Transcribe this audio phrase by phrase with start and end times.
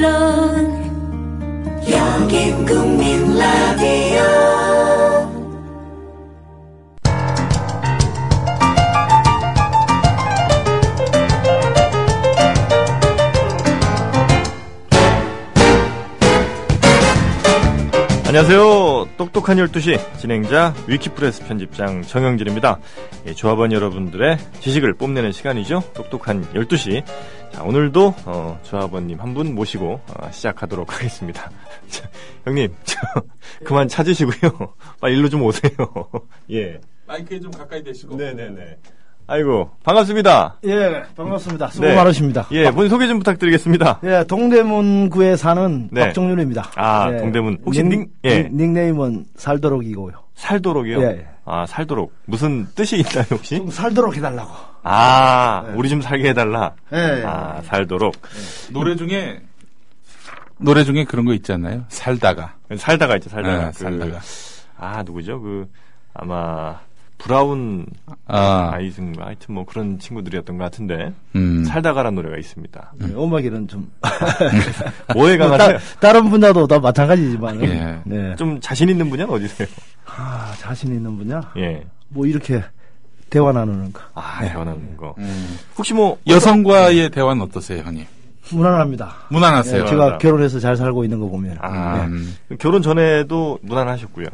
[0.00, 0.80] 물론
[1.90, 4.60] 여긴 국민 라디오
[18.26, 19.08] 안녕하세요.
[19.18, 22.78] 똑똑한 12시 진행자 위키프레스 편집장 정영진입니다.
[23.26, 25.82] 예, 조합원 여러분들의 지식을 뽐내는 시간이죠.
[25.94, 27.02] 똑똑한 12시.
[27.52, 31.50] 자, 오늘도 어, 조합원님 한 분 모시고 어, 시작하도록 하겠습니다.
[31.88, 32.08] 자,
[32.44, 32.96] 형님, 저,
[33.64, 34.52] 그만 찾으시고요.
[35.00, 35.70] 빨리 일로 좀 오세요.
[36.50, 36.78] 예.
[37.06, 38.16] 마이크에 좀 가까이 대시고.
[38.16, 38.76] 네네네.
[39.26, 40.58] 아이고, 반갑습니다.
[40.64, 41.68] 예, 반갑습니다.
[41.68, 41.94] 수고 네.
[41.94, 42.48] 많으십니다.
[42.50, 44.00] 예, 본인 소개 좀 부탁드리겠습니다.
[44.02, 46.00] 예, 동대문구에 사는 네.
[46.00, 46.72] 박종윤입니다.
[46.74, 47.58] 아, 예, 동대문.
[47.64, 48.48] 혹시 닉, 닉- 예.
[48.50, 50.14] 닉, 네임은 살도록이고요.
[50.34, 51.00] 살도록이요?
[51.02, 51.26] 예, 예.
[51.52, 52.14] 아, 살도록.
[52.26, 53.56] 무슨 뜻이 있나요, 혹시?
[53.56, 54.52] 좀 살도록 해달라고.
[54.84, 55.72] 아, 네.
[55.74, 56.74] 우리 좀 살게 해달라.
[56.92, 57.24] 예.
[57.26, 58.14] 아, 살도록.
[58.70, 59.42] 노래 중에
[60.58, 61.84] 노래 중에 그런 거 있잖아요.
[61.88, 62.54] 살다가.
[62.76, 63.64] 살다가 있죠, 살다가.
[63.64, 64.20] 네, 그, 살다가.
[64.78, 65.40] 아, 누구죠?
[65.40, 65.68] 그,
[66.14, 66.78] 아마,
[67.20, 67.86] 브라운
[68.26, 69.26] 아, 아이즈인가?
[69.26, 71.64] 하여튼 뭐 그런 친구들이었던 것 같은데, 음.
[71.64, 72.92] 살다가라는 노래가 있습니다.
[73.02, 73.90] 예, 음악에는 좀.
[75.14, 75.56] 뭐에 뭐?
[75.56, 77.62] 따, 다른 분야도 다 마찬가지지만.
[77.62, 78.00] 예.
[78.04, 78.34] 네.
[78.36, 79.68] 좀 자신 있는 분야는 어디세요?
[80.06, 81.52] 아, 자신 있는 분야?
[81.58, 81.84] 예.
[82.08, 82.62] 뭐 이렇게
[83.28, 84.00] 대화 나누는 거.
[84.14, 85.14] 아, 대화하는 거.
[85.18, 85.58] 음.
[85.76, 88.06] 혹시 뭐, 여성과의 대화는 어떠세요, 형님?
[88.50, 89.14] 무난합니다.
[89.28, 89.82] 무난하세요.
[89.84, 91.58] 예, 제가 결혼해서 잘 살고 있는 거 보면.
[91.60, 92.34] 아, 음.
[92.58, 94.26] 결혼 전에도 무난하셨고요.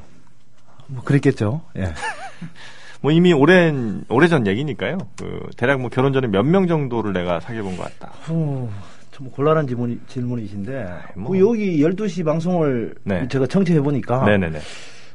[0.86, 1.62] 뭐 그랬겠죠.
[1.76, 1.92] 예.
[3.06, 4.98] 뭐 이미 오랜, 오래전 얘기니까요.
[5.16, 8.12] 그, 대략 뭐 결혼 전에 몇 명 정도를 내가 사귀어 본 것 같다.
[8.22, 8.68] 후,
[9.12, 10.86] 좀 곤란한 질문이, 질문이신데.
[11.14, 11.30] 뭐.
[11.30, 13.28] 그 여기 12시 방송을 네.
[13.28, 14.24] 제가 청취해 보니까.
[14.24, 14.58] 네네네.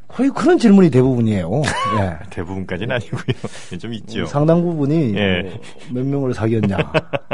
[0.08, 1.52] 거의 그런 질문이 대부분이에요.
[2.00, 2.18] 예.
[2.32, 3.22] 대부분까지는 아니고요.
[3.78, 4.26] 좀 있죠.
[4.26, 5.42] 상당 부분이 예.
[5.42, 5.60] 뭐,
[5.92, 6.78] 몇 명을 사귀었냐,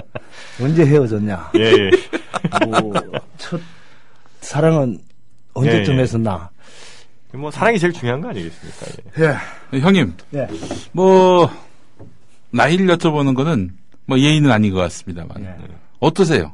[0.60, 2.66] 언제 헤어졌냐, 예, 예.
[2.66, 2.92] 뭐,
[3.38, 3.62] 첫
[4.42, 4.98] 사랑은
[5.54, 6.02] 언제쯤 예, 예.
[6.02, 6.50] 했었나.
[7.34, 8.86] 뭐 사랑이 제일 중요한 거 아니겠습니까?
[9.20, 9.78] 예.
[9.78, 9.82] 예.
[9.82, 10.48] 형님, 예.
[10.92, 11.50] 뭐
[12.52, 13.72] 나이를 여쭤보는 거는
[14.06, 15.56] 뭐 예의는 아닌 것 같습니다만 예.
[16.00, 16.54] 어떠세요?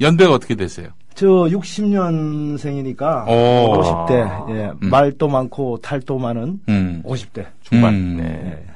[0.00, 0.88] 연배가 어떻게 되세요?
[1.14, 3.80] 저 60년생이니까 오.
[3.80, 4.70] 50대, 예.
[4.82, 4.90] 음.
[4.90, 7.02] 말도 많고 탈도 많은 음.
[7.04, 7.46] 50대.
[7.62, 7.94] 중반.
[7.94, 8.16] 음.
[8.18, 8.56] 네.
[8.58, 8.66] 예.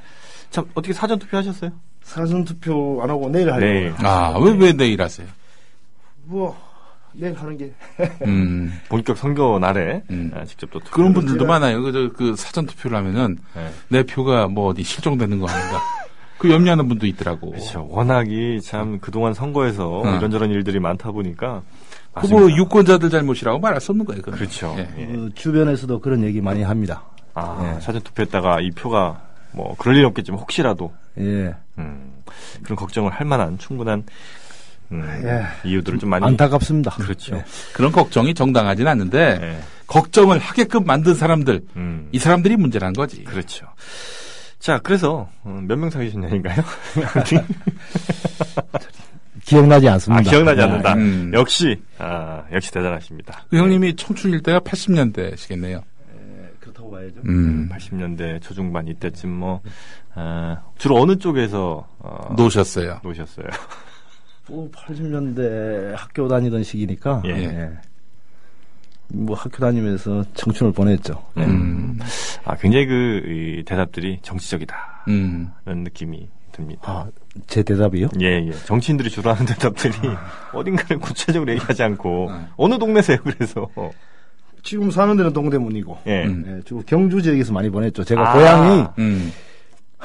[0.50, 1.70] 참 어떻게 사전 투표 하셨어요?
[2.02, 3.66] 사전 투표 안 하고 내일 하려고.
[3.66, 3.92] 네.
[3.98, 5.26] 아, 왜, 왜 내일 하세요?
[6.24, 6.56] 뭐,
[7.14, 7.72] 내일 하는 게.
[8.26, 8.72] 음.
[8.88, 10.30] 본격 선거 날에 음.
[10.34, 10.90] 아, 직접 또 투표.
[10.92, 11.82] 그런 분들도 제가- 많아요.
[11.82, 13.70] 그, 저, 그 사전 투표를 하면은 네.
[13.88, 15.80] 내 표가 뭐 어디 실종되는 거 아닌가.
[16.38, 17.50] 그 염려하는 분도 있더라고.
[17.50, 17.86] 그렇죠.
[17.90, 20.16] 워낙이 참 그동안 선거에서 어.
[20.16, 21.62] 이런저런 일들이 많다 보니까
[22.14, 22.56] 그뭐 맞습니다.
[22.56, 24.22] 유권자들 잘못이라고 말할 수 없는 거예요.
[24.22, 24.38] 그건.
[24.38, 24.74] 그렇죠.
[24.78, 24.88] 예.
[24.98, 25.06] 예.
[25.06, 27.02] 그 주변에서도 그런 얘기 많이 합니다.
[27.34, 27.80] 아, 예.
[27.80, 29.20] 사전 투표했다가 이 표가
[29.52, 31.54] 뭐 그럴 일 없겠지만 혹시라도 예.
[31.78, 32.12] 음,
[32.62, 34.04] 그런 걱정을 할 만한 충분한
[34.92, 35.46] 음, 예.
[35.68, 36.90] 이유들을 좀 많이 안타깝습니다.
[36.92, 37.36] 그렇죠.
[37.36, 37.44] 예.
[37.72, 39.58] 그런 걱정이 정당하진 않는데 예.
[39.86, 43.24] 걱정을 하게끔 만든 사람들 음, 이 사람들이 문제란 거지.
[43.24, 43.66] 그렇죠.
[44.58, 46.62] 자, 그래서 어, 몇명 사귀셨냐니까요?
[49.44, 50.30] 기억나지 아, 않습니다.
[50.30, 50.64] 기억나지 예.
[50.64, 50.94] 않는다.
[50.94, 51.30] 음.
[51.34, 53.44] 역시 아, 역시 대단하십니다.
[53.48, 55.82] 그 형님이 청춘일 때가 80년대시겠네요.
[56.14, 57.20] 예, 그렇다고 봐야죠.
[57.26, 57.68] 음.
[57.72, 59.60] 80년대 초중반 이때쯤 뭐
[60.14, 63.00] 아, 주로 어느 쪽에서 어, 노셨어요.
[63.02, 63.46] 노셨어요?
[64.50, 67.30] 뭐 80년대 학교 다니던 시기니까 예.
[67.30, 67.70] 예.
[69.12, 71.24] 뭐 학교 다니면서 청춘을 보냈죠.
[71.34, 71.44] 네.
[71.44, 71.98] 음.
[72.44, 75.04] 아, 굉장히 그 이, 대답들이 정치적이다.
[75.08, 75.50] 음.
[75.64, 76.80] 라는 느낌이 듭니다.
[76.84, 77.06] 아,
[77.46, 78.08] 제 대답이요?
[78.20, 78.52] 예, 예.
[78.64, 79.94] 정치인들이 주로 하는 대답들이
[80.52, 82.48] 어딘가를 구체적으로 얘기하지 않고 아.
[82.56, 83.18] 어느 동네세요?
[83.22, 83.68] 그래서
[84.62, 86.44] 지금 사는 데는 동대문이고 예, 음.
[86.46, 88.04] 예, 주로 경주 지역에서 많이 보냈죠.
[88.04, 88.34] 제가 아.
[88.34, 89.32] 고향이 음.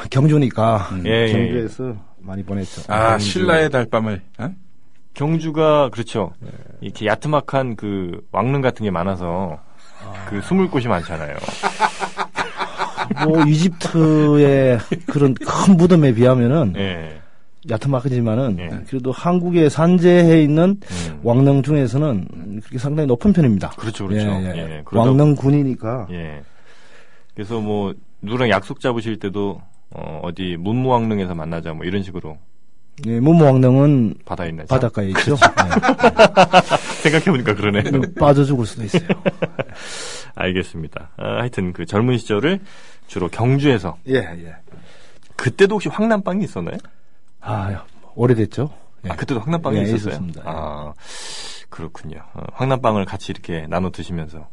[0.10, 1.96] 경주니까 예, 예, 경주에서
[2.26, 2.82] 많이 보냈죠.
[2.92, 3.26] 아, 경주.
[3.26, 4.22] 신라의 달밤을.
[4.40, 4.52] 어?
[5.14, 6.34] 경주가 그렇죠.
[6.82, 9.60] 이렇게 야트막한 그 왕릉 같은 게 많아서
[10.30, 11.36] 그 숨을 곳이 많잖아요.
[13.24, 17.22] 뭐 이집트의 그런 큰 무덤에 비하면은 예.
[17.70, 18.70] 얕은막하지만은 예.
[18.88, 21.20] 그래도 한국에 산재해 있는 음.
[21.24, 23.70] 왕릉 중에서는 그렇게 상당히 높은 편입니다.
[23.70, 24.28] 그렇죠, 그렇죠.
[24.28, 24.58] 예, 예.
[24.58, 26.44] 예, 왕릉 군이니까 예.
[27.34, 29.62] 그래서 뭐 누구랑 약속 잡으실 때도
[29.92, 32.38] 어, 어디 문무왕릉에서 만나자 뭐 이런 식으로
[33.06, 34.68] 예, 문무왕릉은 바다에 있나요?
[34.68, 35.36] 바닷가에 있죠.
[37.04, 37.84] 생각해보니까 그러네.
[37.86, 38.14] 예.
[38.18, 39.08] 빠져 죽을 수도 있어요.
[40.36, 41.12] 알겠습니다.
[41.18, 42.62] 아, 하여튼 그 젊은 시절을
[43.08, 44.56] 주로 경주에서 예, 예.
[45.36, 46.78] 그때도 혹시 황남빵이 있었나요?
[47.42, 47.84] 아,
[48.16, 48.72] 오래됐죠.
[49.06, 49.10] 예.
[49.10, 50.10] 아 그때도 황남빵이 예, 있었어요.
[50.10, 50.42] 있었습니다.
[50.42, 50.46] 예.
[50.48, 50.94] 아
[51.70, 52.22] 그렇군요.
[52.34, 54.48] 어, 황남빵을 같이 이렇게 나눠 드시면서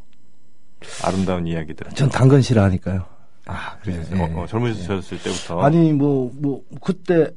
[1.05, 1.91] 아름다운 이야기들.
[1.95, 3.05] 전 당근 싫어하니까요.
[3.47, 4.17] 아 그러셨어요.
[4.19, 5.61] 예, 어, 어, 젊으셨을 때부터.
[5.63, 7.29] 아니 뭐 뭐 그때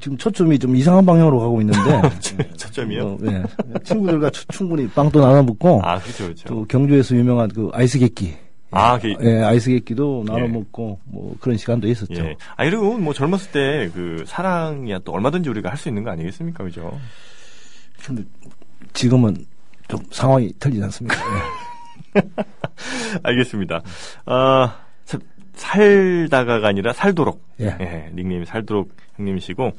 [0.00, 2.02] 지금 초점이 좀 이상한 방향으로 가고 있는데.
[2.56, 3.02] 초점이요?
[3.06, 3.42] 어, 예.
[3.84, 5.80] 친구들과 추- 충분히 빵도 나눠 먹고.
[5.82, 6.48] 아, 그렇죠, 그렇죠.
[6.48, 8.34] 또 경주에서 유명한 그 아이스 객기.
[8.70, 10.48] 아, 그, 예, 아이스 객기도 나눠 예.
[10.48, 12.22] 먹고 뭐 그런 시간도 있었죠.
[12.22, 12.36] 예.
[12.56, 16.62] 아, 그리고 뭐 젊었을 때 그 사랑이야 또 얼마든지 우리가 할 수 있는 거 아니겠습니까?
[16.64, 17.00] 그죠?
[18.04, 18.22] 근데
[18.92, 19.34] 지금은
[19.88, 21.16] 좀 상황이 틀리지 않습니까?
[22.16, 22.20] 예.
[23.22, 23.80] 알겠습니다.
[24.26, 24.87] 아, 참,
[25.58, 27.42] 살다가가 아니라 살도록.
[27.60, 28.10] 예.
[28.14, 29.72] 닉네임이 살도록 형님이시고,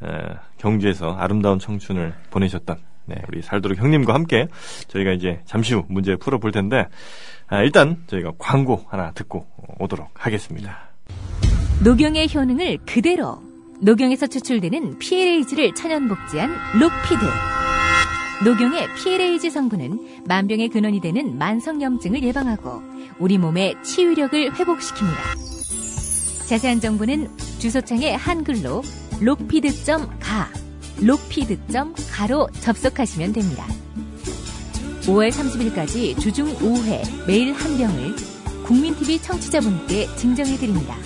[0.00, 0.08] 어,
[0.58, 4.48] 경주에서 아름다운 청춘을 보내셨던, 네, 우리 살도록 형님과 함께
[4.88, 6.86] 저희가 이제 잠시 후 문제 풀어볼 텐데,
[7.46, 9.46] 아, 일단 저희가 광고 하나 듣고
[9.78, 10.90] 오도록 하겠습니다.
[11.84, 13.42] 녹용의 효능을 그대로
[13.80, 16.50] 녹용에서 추출되는 PLAG를 천연 복제한
[16.80, 17.20] 록피드
[18.44, 22.82] 녹용의 PLAG 성분은 만병의 근원이 되는 만성염증을 예방하고
[23.18, 26.46] 우리 몸의 치유력을 회복시킵니다.
[26.46, 27.28] 자세한 정보는
[27.58, 28.82] 주소창에 한글로
[29.20, 30.48] 록피드.가
[31.02, 33.66] 록피드.가로 접속하시면 됩니다.
[35.02, 38.14] 5월 30일까지 주중 5회 매일 한 병을
[38.64, 40.96] 국민TV 청취자분께 증정해드립니다.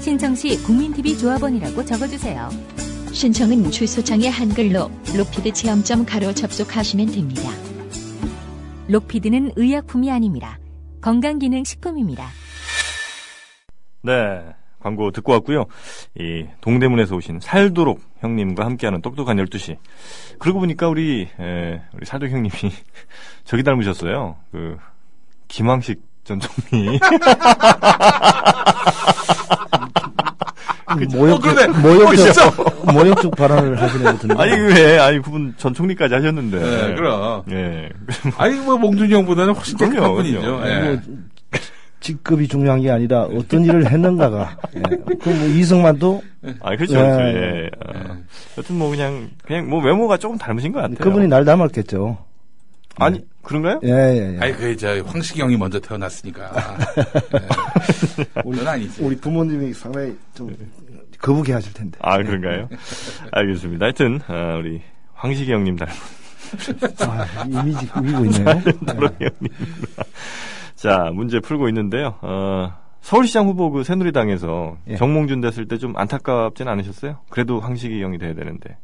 [0.00, 2.50] 신청 시 국민TV 조합원이라고 적어주세요.
[3.18, 7.50] 신청은 주소창에 한글로 로피드 체험점 가로 접속하시면 됩니다.
[8.86, 10.56] 록피드는 의약품이 아닙니다.
[11.00, 12.28] 건강기능식품입니다.
[14.02, 14.12] 네.
[14.78, 15.64] 광고 듣고 왔고요.
[16.16, 19.78] 이 동대문에서 오신 살도록 형님과 함께하는 똑똑한 12시.
[20.38, 22.52] 그러고 보니까 우리 에, 우리 살도록 형님이
[23.42, 24.36] 저기 닮으셨어요.
[24.52, 24.76] 그
[25.48, 27.00] 김황식 전 총리.
[31.06, 31.66] 모욕, 그러네.
[31.78, 34.34] 모욕적, 모욕적 발언을 하시는 것 같은데.
[34.38, 34.98] 아니 왜?
[34.98, 36.58] 아니 그분 전 총리까지 하셨는데.
[36.58, 37.42] 네, 그럼.
[37.50, 37.88] 예.
[38.36, 40.62] 아니, 뭐, 몽준이 형보다는 훨씬 깨끗한 분이죠.
[40.66, 40.80] 예.
[40.80, 40.98] 뭐,
[42.00, 44.56] 직급이 중요한 게 아니라 어떤 일을 했는가가.
[44.76, 44.82] 예.
[45.16, 46.22] 그뭐 이승만도
[46.60, 46.94] 아 그렇죠.
[46.94, 47.20] 그렇죠.
[47.20, 47.64] 예.
[47.64, 47.70] 예.
[47.86, 48.16] 어.
[48.56, 50.98] 여튼 뭐 그냥 그냥 뭐 외모가 조금 닮으신 것 같아요.
[50.98, 52.18] 그분이 날 닮았겠죠.
[53.00, 53.80] 아니 그런가요?
[53.84, 54.38] 예, 예, 예.
[54.40, 56.52] 아니, 그, 저, 형이 먼저 태어났으니까.
[58.18, 58.42] 예.
[58.42, 59.02] 그건 아니지.
[59.02, 60.54] 우리 부모님이 상당히 좀
[61.20, 61.98] 거북해 하실 텐데.
[62.02, 62.68] 아 그런가요?
[63.32, 63.84] 알겠습니다.
[63.86, 64.80] 하여튼 어, 우리
[65.14, 65.92] 황식이 형님 닮은
[67.08, 68.46] 아, 이미지 꾸미고 있네요.
[68.48, 69.52] 형님.
[70.74, 72.14] 자 문제 풀고 있는데요.
[72.22, 74.96] 어, 서울시장 후보 그 새누리당에서 예.
[74.96, 77.18] 정몽준 됐을 때 좀 안타깝진 않으셨어요?
[77.30, 78.76] 그래도 황식이 형이 돼야 되는데.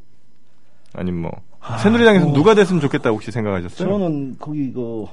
[0.97, 1.31] 아니면 뭐
[1.79, 2.35] 새누리당에서 뭐.
[2.35, 3.89] 누가 됐으면 좋겠다고 혹시 생각하셨어요?
[3.89, 5.05] 저는 거기 그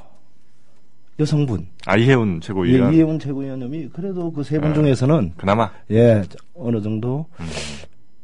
[1.21, 2.93] 여성분 아 이혜훈 예, 최고위원.
[2.93, 4.73] 이혜훈 최고위원님이 그래도 그 세분 아.
[4.73, 5.69] 중에서는 그나마.
[5.91, 6.23] 예
[6.55, 7.45] 어느 정도 음.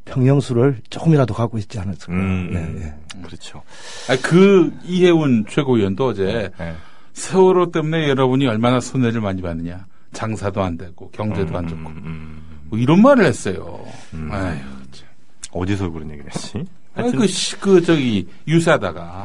[0.05, 2.13] 평형수를 조금이라도 갖고 있지 않았을까.
[2.13, 3.21] 음, 예, 예.
[3.21, 3.61] 그렇죠.
[4.09, 6.73] 아니, 그 이혜훈 최고위원도 어제 예.
[7.13, 9.85] 세월호 때문에 여러분이 얼마나 손해를 많이 받느냐.
[10.13, 11.89] 장사도 안 되고, 경제도 안 좋고.
[11.89, 12.41] 음, 음.
[12.69, 13.83] 뭐 이런 말을 했어요.
[14.13, 14.29] 음.
[14.31, 14.55] 아휴,
[14.91, 15.07] 참.
[15.51, 16.63] 어디서 그런 얘기를 했지?
[16.95, 19.23] 아니, 그, 시- 그, 저기, 유사하다가.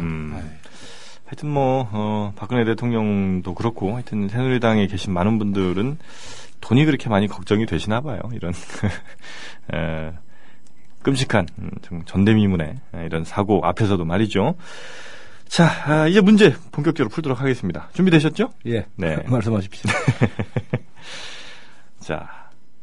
[1.33, 5.97] 하여튼 뭐, 어, 박근혜 대통령도 그렇고, 하여튼 새누리당에 계신 많은 분들은
[6.61, 8.21] 돈이 그렇게 많이 걱정이 되시나 봐요.
[8.35, 8.53] 이런,
[9.73, 10.13] 에,
[11.03, 14.57] 끔찍한, 음, 좀 전대미문의 에, 이런 사고 앞에서도 말이죠.
[15.49, 17.89] 자, 아, 이제 문제 본격적으로 풀도록 하겠습니다.
[17.95, 18.51] 준비되셨죠?
[18.67, 18.85] 예.
[18.97, 19.17] 네.
[19.27, 19.91] 말씀하십시오.
[22.01, 22.29] 자,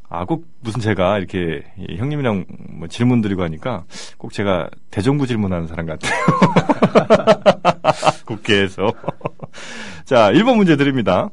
[0.10, 3.84] 아, 꼭 무슨 제가 이렇게 이 형님이랑 뭐 질문 드리고 하니까
[4.18, 6.12] 꼭 제가 대정부 질문하는 사람 같아요.
[8.26, 8.92] 국회에서.
[10.06, 11.30] 자, 1번 문제 드립니다.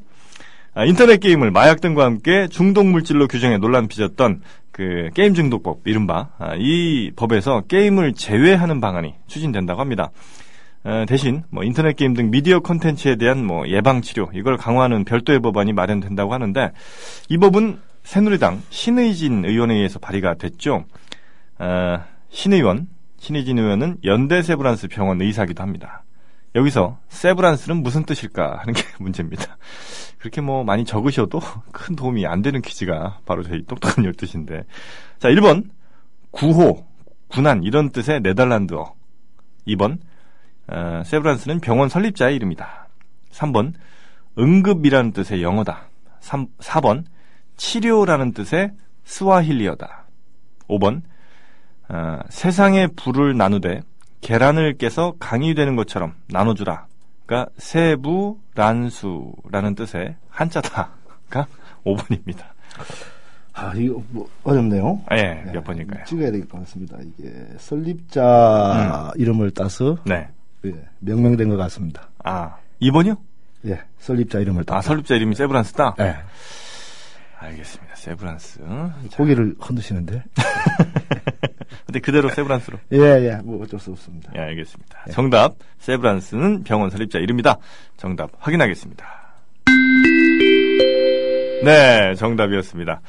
[0.75, 4.42] 아, 인터넷 게임을 마약 등과 함께 중독 물질로 규정해 논란 빚었던
[4.73, 10.11] 그 게임 중독법 이른바 아, 이 법에서 게임을 제외하는 방안이 추진된다고 합니다.
[10.85, 15.40] 어, 대신 뭐 인터넷 게임 등 미디어 콘텐츠에 대한 뭐 예방 치료 이걸 강화하는 별도의
[15.40, 16.71] 법안이 마련된다고 하는데
[17.30, 20.85] 이 법은 새누리당 신의진 의원에 의해서 발의가 됐죠.
[21.59, 22.87] 어, 신 의원,
[23.19, 26.05] 신의진 의원은 연대 세브란스 병원 의사기도 합니다.
[26.55, 29.59] 여기서 세브란스는 무슨 뜻일까 하는 게 문제입니다.
[30.19, 31.41] 그렇게 뭐 많이 적으셔도
[31.73, 34.65] 큰 도움이 안 되는 퀴즈가 바로 저희 똑똑한 12시인데.
[35.19, 35.69] 자, 1번
[36.31, 36.87] 구호,
[37.27, 38.95] 군한 이런 뜻의 네덜란드어.
[39.67, 39.99] 2번
[40.69, 42.87] 어, 세브란스는 병원 설립자의 이름이다.
[43.33, 43.73] 3번
[44.39, 45.89] 응급이라는 뜻의 영어다.
[46.21, 47.05] 3, 4번
[47.57, 48.73] 치료라는 뜻의
[49.05, 50.07] 스와힐리어다.
[50.69, 51.03] 5번
[51.89, 53.83] 어, 세상의 불을 나누되
[54.21, 56.87] 계란을 깨서 강이 되는 것처럼 나눠주라.
[57.27, 61.47] 그러니까 세부란수라는 뜻의 한자다가
[61.85, 62.45] 5번입니다.
[63.53, 65.01] 아, 이거 뭐 어렵네요.
[65.13, 66.05] 예, 몇 번일까요?
[66.05, 66.97] 찍어야 될 것 같습니다.
[67.01, 70.29] 이게 설립자 이름을 따서 네.
[70.67, 72.09] 예, 명명된 것 같습니다.
[72.25, 73.17] 아, 2번이요?
[73.67, 74.79] 예, 설립자 이름을 따서.
[74.79, 75.95] 아, 설립자 이름이 세브란스다?
[76.01, 76.17] 예.
[77.38, 77.95] 알겠습니다.
[77.95, 78.61] 세브란스.
[79.16, 80.25] 고개를 흔드시는데.
[81.87, 82.78] 근데 그대로 세브란스로.
[82.93, 84.33] 예, 예, 뭐 어쩔 수 없습니다.
[84.37, 85.05] 예, 알겠습니다.
[85.12, 85.55] 정답.
[85.78, 87.59] 세브란스는 병원 설립자 이름이다.
[87.97, 89.26] 정답 확인하겠습니다.
[91.64, 93.00] 네, 정답이었습니다.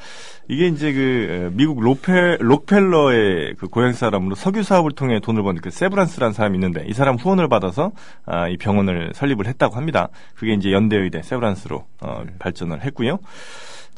[0.48, 5.60] 이게 이제 그 에, 미국 로페 록펠러의 그 고향 사람으로 석유 사업을 통해 돈을 버는
[5.60, 7.92] 그 세브란스라는 사람이 있는데 이 사람 후원을 받아서
[8.24, 10.08] 아, 이 병원을 설립을 했다고 합니다.
[10.34, 13.18] 그게 이제 연대의대 세브란스로 어, 발전을 했고요.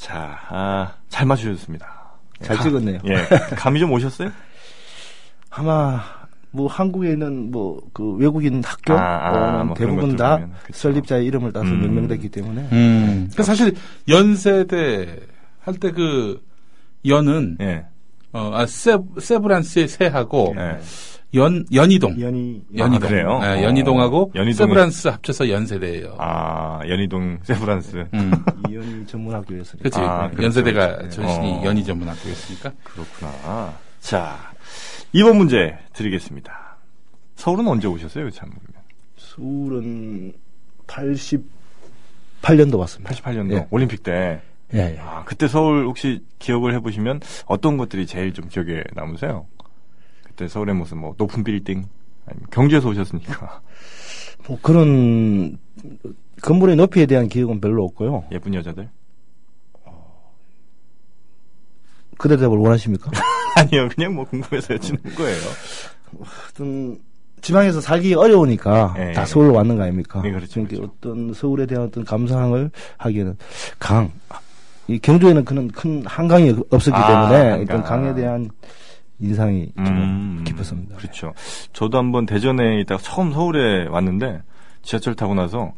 [0.00, 1.86] 자, 아, 잘 맞추셨습니다.
[2.40, 3.00] 잘 찍었네요.
[3.04, 3.14] 예,
[3.54, 4.30] 감이 좀 오셨어요?
[5.50, 6.00] 아마
[6.52, 10.54] 뭐 한국에 있는 뭐 그 외국인 학교 아, 아, 어, 뭐 그런 대부분 다 보면.
[10.72, 11.82] 설립자의 이름을 따서 음.
[11.82, 13.30] 명명됐기 때문에 음.
[13.36, 13.74] 그 사실
[14.08, 15.20] 연세대
[15.60, 16.40] 할 때 그
[17.06, 17.84] 연은 예.
[18.32, 20.78] 어, 아, 세, 세브란스의 세하고 예.
[21.34, 23.40] 연 연희동 연이 연희동 아, 그래요?
[23.44, 23.62] 예, 어.
[23.62, 26.16] 연희동하고 연희동이- 세브란스 합쳐서 연세대예요.
[26.18, 28.06] 아, 연희동 세브란스.
[28.14, 28.32] 음.
[28.68, 29.98] 이연이 전문학교였으니까 그렇지.
[30.00, 31.22] 아, 그렇죠, 연세대가 그렇죠.
[31.22, 31.64] 전신이 어.
[31.64, 32.72] 연희 전문학교였으니까.
[32.82, 33.74] 그렇구나.
[34.00, 34.52] 자,
[35.12, 36.76] 이번 문제 드리겠습니다.
[37.36, 38.50] 서울은 언제 오셨어요, 참?
[39.16, 40.32] 서울은
[40.88, 43.14] 88년도 왔습니다.
[43.14, 43.66] 88년도 예.
[43.70, 44.40] 올림픽 때.
[44.74, 44.98] 예, 예.
[45.00, 49.46] 아, 그때 서울 혹시 기억을 해보시면 어떤 것들이 제일 좀 기억에 남으세요?
[50.40, 51.84] 그때 서울의 모습, 뭐, 높은 빌딩,
[52.50, 53.60] 경주에서 오셨으니까.
[54.48, 55.58] 뭐 그런
[56.40, 58.24] 건물의 높이에 대한 기억은 별로 없고요.
[58.32, 58.88] 예쁜 여자들?
[62.16, 63.10] 그 대답을 원하십니까?
[63.56, 65.38] 아니요, 그냥 뭐 궁금해서 여쭈는 거예요.
[66.48, 66.98] 어떤
[67.42, 69.26] 지방에서 살기 어려우니까 예, 다 예.
[69.26, 70.22] 서울로 왔는 거 아닙니까?
[70.22, 70.92] 네, 그렇죠, 그러니까 그렇죠.
[70.96, 73.36] 어떤 서울에 대한 어떤 감상을 하기에는
[73.78, 74.10] 강.
[74.88, 77.62] 이 경주에는 그런 큰 한강이 없었기 아, 때문에 한강.
[77.62, 78.50] 어떤 강에 대한
[79.20, 80.96] 인상이 좀 음, 깊었습니다.
[80.96, 81.32] 그렇죠.
[81.72, 84.42] 저도 한번 대전에 있다가 처음 서울에 왔는데
[84.82, 85.72] 지하철 타고 나서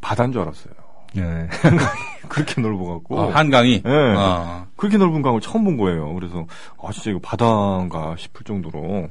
[0.00, 0.72] 바다인 줄 알았어요.
[1.16, 1.48] 예.
[2.28, 3.18] 그렇게 넓어갖고.
[3.18, 3.82] 어, 한강이.
[3.84, 3.90] 예.
[4.16, 4.66] 어.
[4.76, 6.12] 그렇게 넓은 강을 처음 본 거예요.
[6.14, 6.46] 그래서
[6.82, 9.08] 아 진짜 이거 바다인가 싶을 정도로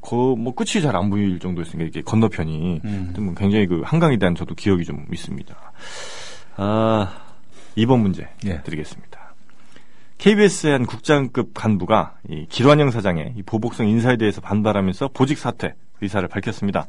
[0.00, 3.14] 그 뭐 끝이 잘 안 보일 정도였으니까 이게 건너편이 음.
[3.18, 5.54] 뭐 굉장히 그 한강에 대한 저도 기억이 좀 있습니다.
[6.56, 7.20] 아
[7.76, 8.62] 이번 문제 예.
[8.62, 9.27] 드리겠습니다.
[10.18, 16.26] KBS의 한 국장급 간부가 이 길환영 사장의 이 보복성 인사에 대해서 반발하면서 보직 사퇴 의사를
[16.28, 16.86] 밝혔습니다.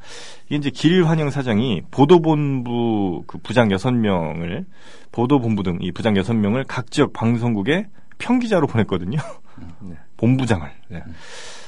[0.48, 4.66] 이게 이제 길환영 사장이 보도본부 그 부장 6명을
[5.12, 9.18] 보도본부 등 이 부장 6명을 각 지역 방송국에 평기자로 보냈거든요.
[9.82, 9.96] 네.
[10.18, 10.70] 본부장을.
[10.90, 11.04] 네.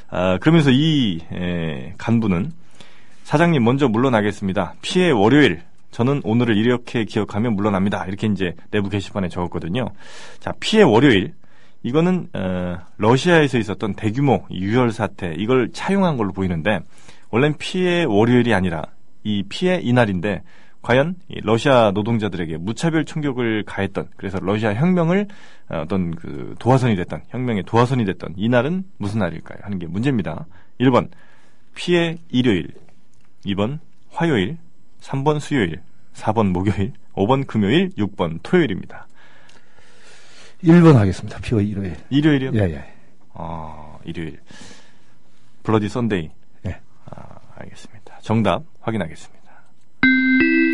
[0.10, 2.52] 아, 그러면서 이 에, 간부는
[3.24, 4.76] 사장님 먼저 물러나겠습니다.
[4.82, 8.06] 피해 월요일 저는 오늘을 이렇게 기억하며 물러납니다.
[8.06, 9.90] 이렇게 이제 내부 게시판에 적었거든요.
[10.40, 11.34] 자, 피해 월요일
[11.84, 16.80] 이거는 어, 러시아에서 있었던 대규모 유혈 사태 이걸 차용한 걸로 보이는데
[17.30, 18.84] 원래는 피해 월요일이 아니라
[19.24, 20.44] 이 피해 이날인데
[20.82, 25.28] 과연 이 러시아 노동자들에게 무차별 총격을 가했던 그래서 러시아 혁명을
[25.70, 29.60] 어, 어떤 그 도화선이 됐던 혁명의 도화선이 됐던 이날은 무슨 날일까요?
[29.62, 30.46] 하는 게 문제입니다.
[30.80, 31.10] 1번
[31.76, 32.70] 피의 일요일
[33.46, 33.80] 2번
[34.12, 34.58] 화요일
[35.00, 35.82] 3번 수요일
[36.14, 39.08] 4번 목요일 5번 금요일 6번 토요일입니다.
[40.64, 41.40] 1번 하겠습니다.
[41.40, 41.96] 피의 일요일.
[42.10, 42.52] 일요일이요?
[42.56, 42.84] 예, 예.
[43.34, 44.40] 아, 일요일.
[45.64, 46.30] Bloody Sunday.
[46.68, 46.78] 예.
[47.10, 47.24] 아,
[47.58, 48.20] 알겠습니다.
[48.22, 49.42] 정답 확인하겠습니다.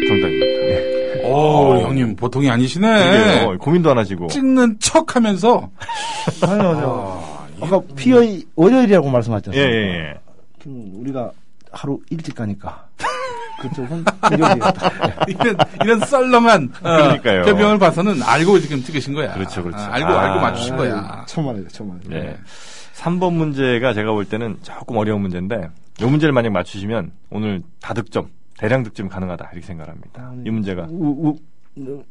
[0.08, 1.28] 정답입니다.
[1.28, 2.88] 오, 형님 보통이 아니시네.
[2.88, 4.28] 이게, 어, 고민도 안 하시고.
[4.28, 5.70] 찍는 척 하면서.
[6.44, 7.38] 아니요, 아니요.
[7.62, 8.22] 아까 피어
[8.56, 9.64] 월요일이라고 말씀하셨지 예?
[9.64, 10.14] 예, 예.
[10.68, 11.32] 음, 우리가
[11.72, 12.88] 하루 일찍 가니까.
[13.62, 14.06] 그쪽은.
[14.32, 14.38] 예.
[15.34, 17.44] 이런, 이런 썰렁한 어, 그러니까요.
[17.44, 19.34] 개병을 봐서는 알고 지금 찍으신 거야.
[19.34, 19.80] 그렇죠, 그렇죠.
[19.80, 21.26] 아, 알고, 아, 알고 맞추신 거야.
[21.28, 22.00] 천만이다, 천만.
[22.06, 22.38] 네.
[22.96, 28.84] 3번 문제가 제가 볼 때는 조금 어려운 문제인데, 이 문제를 만약 맞추시면 오늘 다득점, 대량
[28.84, 29.50] 득점 가능하다.
[29.54, 30.34] 이렇게 생각합니다.
[30.46, 30.88] 이 문제가.
[30.90, 31.38] 우, 우,
[31.78, 32.04] 우,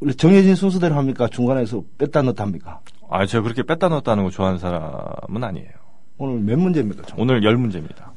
[0.00, 1.28] 원래 정해진 순서대로 합니까?
[1.28, 2.80] 중간에서 뺐다 넣다 합니까?
[3.10, 5.70] 아, 제가 그렇게 뺐다 넣었다 하는 거 좋아하는 사람은 아니에요.
[6.18, 7.02] 오늘 몇 문제입니까?
[7.06, 7.20] 총?
[7.20, 8.10] 오늘 10문제입니다.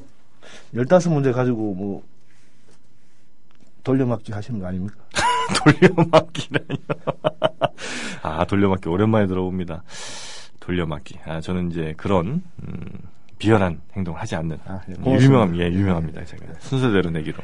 [0.73, 2.03] 15문제 가지고 뭐,
[3.83, 4.95] 돌려막기 하시는 거 아닙니까?
[5.63, 6.65] 돌려막기라뇨.
[8.23, 9.83] 아, 돌려막기 오랜만에 들어봅니다.
[10.59, 11.19] 돌려막기.
[11.25, 12.83] 아, 저는 이제 그런, 음,
[13.39, 14.59] 비열한 행동을 하지 않는.
[14.65, 14.93] 아, 예.
[15.19, 16.23] 유명함, 예, 유명합니다.
[16.25, 16.45] 제가.
[16.59, 17.39] 순서대로 내기로.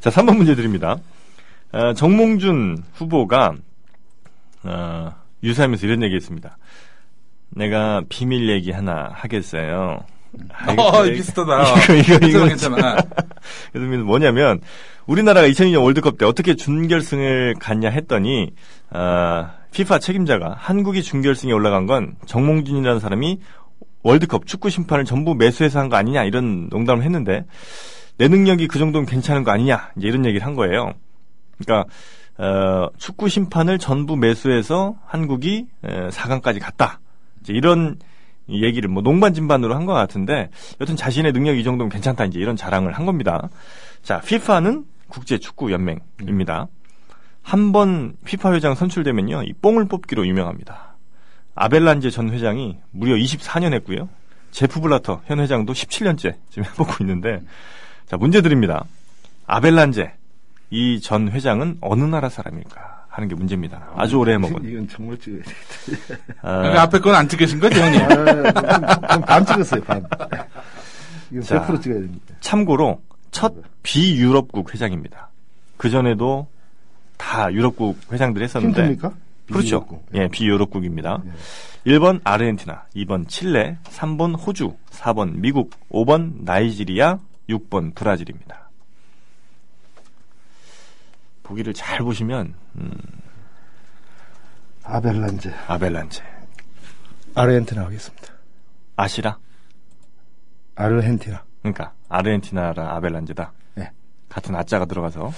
[0.00, 0.96] 자, 3번 문제 드립니다.
[1.72, 3.54] 어, 정몽준 후보가,
[4.64, 6.56] 어, 유사하면서 이런 얘기 했습니다.
[7.50, 10.02] 내가 비밀 얘기 하나 하겠어요.
[10.52, 11.62] 아, 이거- 어, 비슷하다.
[11.62, 12.46] 이거, 이거, 괜찮아, 이거.
[12.48, 12.96] 괜찮아.
[13.72, 14.60] 그래서 뭐냐면
[15.06, 18.52] 우리나라가 2002년 월드컵 때 어떻게 준결승을 갔냐 했더니
[18.90, 23.40] 아, 피파 책임자가 한국이 준결승에 올라간 건 정몽준이라는 사람이
[24.02, 27.44] 월드컵 축구 심판을 전부 매수해서 한 거 아니냐 이런 농담을 했는데
[28.18, 30.92] 내 능력이 그 정도면 괜찮은 거 아니냐 이제 이런 얘기를 한 거예요.
[31.58, 31.88] 그러니까
[32.38, 37.00] 어, 축구 심판을 전부 매수해서 한국이 에, 4강까지 갔다.
[37.48, 37.98] 이런 이
[38.48, 40.50] 얘기를 뭐 농반 진반으로 한 것 같은데
[40.80, 43.48] 여튼 자신의 능력 이 정도면 괜찮다 이제 이런 자랑을 한 겁니다.
[44.02, 46.66] 자, FIFA는 국제 축구 연맹입니다.
[47.42, 50.96] 한 번 FIFA 회장 선출되면요, 이 뽕을 뽑기로 유명합니다.
[51.54, 54.08] 아벨란제 전 회장이 무려 24년 했고요.
[54.50, 57.42] 제프 블라터 현 회장도 17년째 지금 해보고 있는데,
[58.06, 58.84] 자, 문제 드립니다.
[59.46, 60.12] 아벨란제,
[60.70, 62.95] 이 전 회장은 어느 나라 사람일까?
[63.16, 63.88] 하는 게 문제입니다.
[63.96, 64.62] 아주 오래 해먹은.
[64.68, 65.50] 이건 정말 찍어야 돼.
[66.42, 68.02] 아, 그러니까 앞에 건 안 찍으신 거죠, 형님?
[68.02, 70.06] 아, 반 찍었어요, 반.
[71.30, 71.66] 이거 자.
[71.66, 72.34] 100% 찍어야 됩니다.
[72.40, 75.30] 참고로 첫 비유럽국 회장입니다.
[75.78, 76.46] 그 전에도
[77.16, 79.12] 다 유럽국 회장들 했었는데 힌트입니까?
[79.46, 79.86] 그렇죠.
[79.86, 80.06] 비유럽국.
[80.14, 81.22] 예, 비유럽국입니다.
[81.86, 81.92] 예.
[81.92, 87.18] 1번 아르헨티나, 2번 칠레, 3번 호주, 4번 미국, 5번 나이지리아,
[87.48, 88.65] 6번 브라질입니다.
[91.46, 92.90] 보기를 잘 보시면 음,
[94.82, 95.54] 아벨란제.
[95.68, 96.22] 아벨란제,
[97.36, 98.32] 아르헨티나 하겠습니다.
[98.96, 99.38] 아시라,
[100.74, 101.44] 아르헨티나.
[101.62, 103.52] 그러니까 아르헨티나라 아벨란제다.
[103.76, 103.90] 네.
[104.28, 105.32] 같은 아자가 들어가서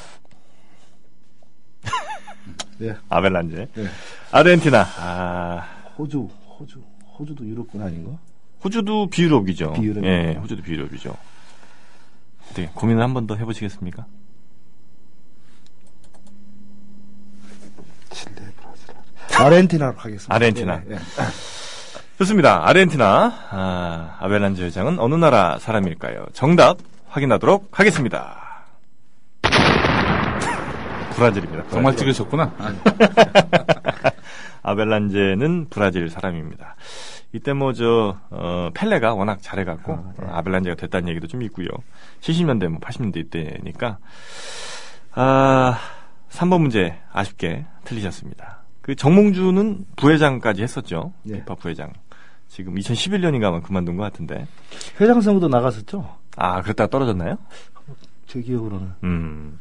[2.78, 2.94] 네.
[3.10, 3.68] 아벨란제.
[3.74, 3.86] 네.
[4.32, 4.86] 아르헨티나.
[4.98, 6.26] 아, 호주,
[6.58, 6.82] 호주,
[7.18, 8.18] 호주도 유럽군 아닌가?
[8.64, 9.74] 호주도 비유럽이죠.
[9.74, 10.04] 비유럽.
[10.04, 11.14] 예, 호주도 비유럽이죠.
[12.54, 14.06] 네, 고민을 한 번 더 해보시겠습니까?
[18.18, 18.94] 칠레, 브라질.
[19.38, 20.34] 아르헨티나로 하겠습니다.
[20.34, 20.82] 아르헨티나.
[20.90, 20.98] 예, 예.
[22.18, 22.66] 좋습니다.
[22.68, 23.32] 아르헨티나.
[23.50, 26.26] 아, 아벨란제 회장은 어느 나라 사람일까요?
[26.32, 28.64] 정답 확인하도록 하겠습니다.
[31.14, 31.62] 브라질입니다.
[31.62, 31.70] 브라질.
[31.70, 32.52] 정말 찍으셨구나.
[34.62, 36.74] 아벨란제는 브라질 사람입니다.
[37.32, 40.26] 이때 뭐저 어, 펠레가 워낙 잘해갖고 아, 네.
[40.26, 41.68] 어, 아벨란제가 됐다는 얘기도 좀 있고요.
[42.20, 43.98] 70년대 뭐 80년대 이때니까
[45.14, 45.78] 아
[46.30, 48.62] 3번 문제 아쉽게 틀리셨습니다.
[48.80, 51.12] 그 정몽주는 부회장까지 했었죠.
[51.22, 51.38] 네.
[51.38, 51.92] 피파 부회장.
[52.48, 54.46] 지금 2011년인가만 그만둔 것 같은데.
[55.00, 56.16] 회장 선거도 나갔었죠?
[56.36, 57.36] 아 그랬다가 떨어졌나요?
[58.26, 58.92] 제 기억으로는.
[59.04, 59.58] 음.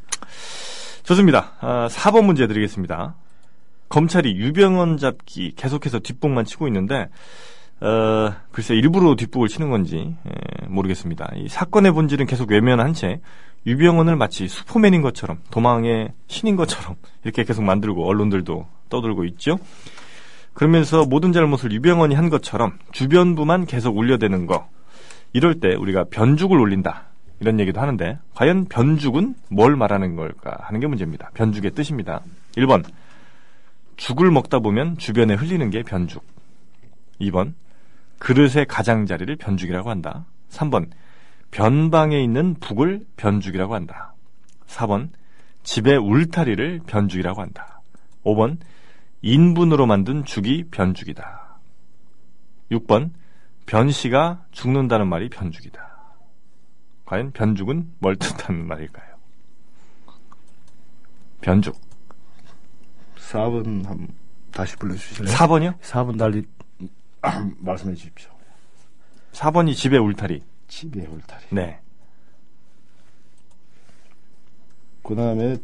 [1.03, 1.53] 좋습니다.
[1.61, 3.15] 아, 4번 문제 드리겠습니다.
[3.87, 7.07] 검찰이 유병헌 잡기 계속해서 뒷북만 치고 있는데,
[7.79, 11.31] 어, 글쎄 일부러 뒷북을 치는 건지 에, 모르겠습니다.
[11.37, 13.21] 이 사건의 본질은 계속 외면한 채
[13.67, 19.59] 유병헌을 마치 슈퍼맨인 것처럼 도망의 신인 것처럼 이렇게 계속 만들고 언론들도 떠들고 있죠.
[20.53, 24.69] 그러면서 모든 잘못을 유병헌이 한 것처럼 주변부만 계속 울려대는 거.
[25.33, 27.03] 이럴 때 우리가 변죽을 올린다.
[27.41, 31.29] 이런 얘기도 하는데 과연 변죽은 뭘 말하는 걸까 하는 게 문제입니다.
[31.33, 32.21] 변죽의 뜻입니다.
[32.55, 32.83] 1번
[33.97, 36.23] 죽을 먹다 보면 주변에 흘리는 게 변죽.
[37.19, 37.53] 2번
[38.19, 40.25] 그릇의 가장자리를 변죽이라고 한다.
[40.49, 40.89] 3번
[41.51, 44.13] 변방에 있는 북을 변죽이라고 한다.
[44.67, 45.09] 4번
[45.63, 47.81] 집의 울타리를 변죽이라고 한다.
[48.23, 48.57] 5번
[49.21, 51.59] 인분으로 만든 죽이 변죽이다.
[52.71, 53.11] 6번
[53.65, 55.87] 변씨가 죽는다는 말이 변죽이다.
[57.05, 59.15] 과연 변죽은 뭘 뜻하는 말일까요?
[61.41, 61.79] 변죽.
[63.17, 64.07] 4번 한,
[64.51, 65.33] 다시 불러주실래요?
[65.33, 65.79] 4번이요?
[65.79, 66.45] 4번 달리,
[67.59, 68.31] 말씀해 주십시오.
[69.33, 70.41] 4번이 집의 울타리.
[70.67, 71.45] 집의 울타리.
[71.51, 71.79] 네.
[75.03, 75.57] 그 다음에,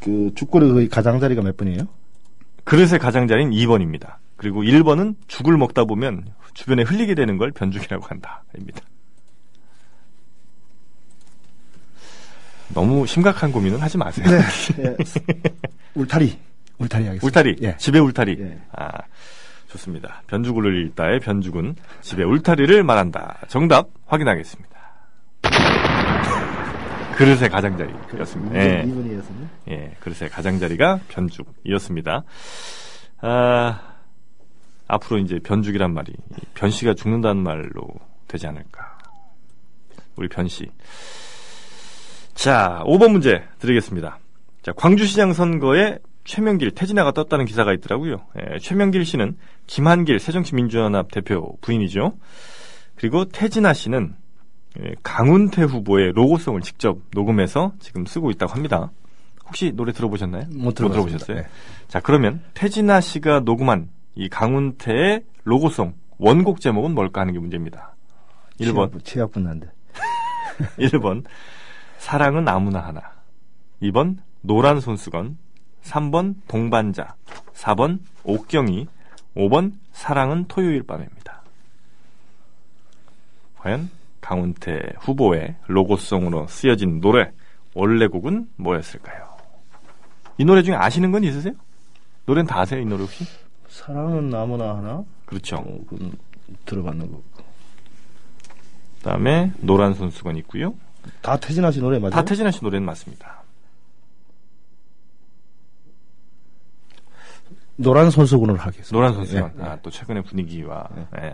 [0.00, 1.88] 그, 거의 가장자리가 몇 번이에요?
[2.64, 4.16] 그릇의 가장자리는 2번입니다.
[4.36, 8.42] 그리고 1번은 죽을 먹다 보면 주변에 흘리게 되는 걸 변죽이라고 한다.
[8.56, 8.80] 입니다.
[12.72, 14.26] 너무 심각한 고민은 하지 마세요.
[14.78, 14.96] 예.
[15.94, 16.38] 울타리.
[16.78, 17.26] 울타리 하겠습니다.
[17.26, 17.56] 울타리.
[17.62, 17.76] 예.
[17.76, 18.36] 집의 울타리.
[18.40, 18.58] 예.
[18.72, 18.90] 아,
[19.70, 20.22] 좋습니다.
[20.26, 23.38] 변죽을 흘릴 따의 변죽은 집의 울타리를 말한다.
[23.48, 24.70] 정답 확인하겠습니다.
[27.16, 28.56] 그릇의 가장자리였습니다.
[28.56, 28.84] 예.
[28.84, 29.48] 2번이었었네.
[29.68, 32.22] 예, 그릇의 가장자리가 변죽이었습니다.
[33.20, 33.80] 아,
[34.88, 36.14] 앞으로 이제 변죽이란 말이
[36.54, 37.88] 변씨가 죽는다는 말로
[38.26, 38.98] 되지 않을까.
[40.16, 40.70] 우리 변씨.
[42.34, 44.18] 자, 5번 문제 드리겠습니다.
[44.62, 48.26] 자, 광주시장 선거에 최명길, 태진아가 떴다는 기사가 있더라고요.
[48.38, 52.16] 예, 최명길 씨는 김한길 새정치민주연합 대표 부인이죠.
[52.96, 54.14] 그리고 태진아 씨는
[54.80, 58.90] 예, 강훈태 후보의 로고송을 직접 녹음해서 지금 쓰고 있다고 합니다.
[59.46, 60.44] 혹시 노래 들어보셨나요?
[60.50, 60.74] 못.
[60.74, 61.38] 들어보셨어요?
[61.38, 61.46] 네.
[61.88, 67.96] 자, 그러면 태진아 씨가 녹음한 이 강훈태의 로고송 원곡 제목은 뭘까 하는 게 문제입니다.
[68.60, 69.68] 1번, 치약 분난데.
[70.78, 71.24] 1번
[71.98, 73.00] 사랑은 아무나 하나.
[73.82, 75.38] 2번 노란 손수건.
[75.84, 77.14] 3번 동반자.
[77.54, 78.86] 4번 옥경이.
[79.36, 81.42] 5번 사랑은 토요일 밤입니다.
[83.58, 83.90] 과연
[84.20, 87.30] 강훈태 후보의 로고송으로 쓰여진 노래
[87.74, 89.28] 원래 곡은 뭐였을까요?
[90.38, 91.52] 이 노래 중에 아시는 건 있으세요?
[92.26, 92.80] 노래는 다 아세요?
[92.80, 93.24] 이 노래 혹시?
[93.68, 95.04] 사랑은 아무나 하나?
[95.26, 95.56] 그렇죠.
[95.56, 96.12] 어, 그건
[96.64, 97.20] 들어봤는 거.
[98.98, 100.74] 그다음에 노란 손수건 있고요.
[101.22, 102.10] 다 태진아 씨 노래 맞아요?
[102.10, 103.39] 다 태진아 씨 노래는 맞습니다.
[107.80, 108.92] 노란 손수건을 하겠습니다.
[108.92, 109.52] 노란 손수건.
[109.58, 109.62] 예.
[109.62, 110.86] 아, 또 최근의 분위기와.
[111.20, 111.32] 예.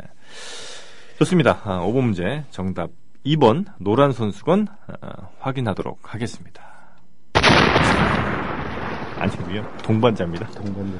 [1.18, 1.60] 좋습니다.
[1.64, 2.90] 아, 5번 문제 정답
[3.24, 4.68] 2번 노란 손수건
[5.02, 6.62] 아, 확인하도록 하겠습니다.
[9.18, 9.66] 아니고요.
[9.82, 10.46] 동반자입니다.
[10.50, 10.98] 동반자.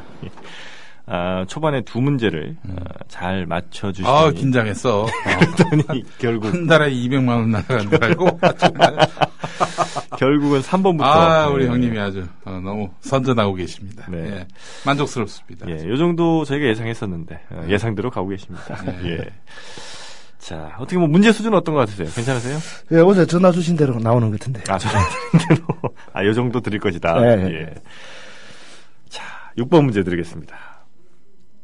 [1.09, 2.75] 아, 초반에 두 문제를 아,
[3.07, 5.03] 잘 맞춰 주시니 아 긴장했어.
[5.05, 5.07] 어.
[5.07, 8.41] 그랬더니 결국 한 달에 200만 원 나가는 줄 알고.
[10.19, 14.07] 결국은 3번부터 아 우리 형님이 아주 어, 너무 선전하고 계십니다.
[14.11, 14.19] 네.
[14.19, 14.47] 예,
[14.85, 15.69] 만족스럽습니다.
[15.69, 17.75] 예, 요 정도 저희가 예상했었는데 어, 네.
[17.75, 18.77] 예상대로 가고 계십니다.
[19.05, 19.19] 예.
[20.39, 22.09] 자, 어떻게 뭐 문제 수준은 어떤 것 같으세요?
[22.15, 22.59] 괜찮으세요?
[22.93, 24.63] 예, 어제 전화 주신 대로 나오는 것 같은데.
[24.69, 25.01] 아, 저는
[25.49, 25.67] 대로
[26.15, 27.19] 아, 요 정도 드릴 것이다.
[27.21, 27.53] 네, 네.
[27.53, 27.75] 예.
[29.09, 29.25] 자,
[29.59, 30.57] 6번 문제 드리겠습니다.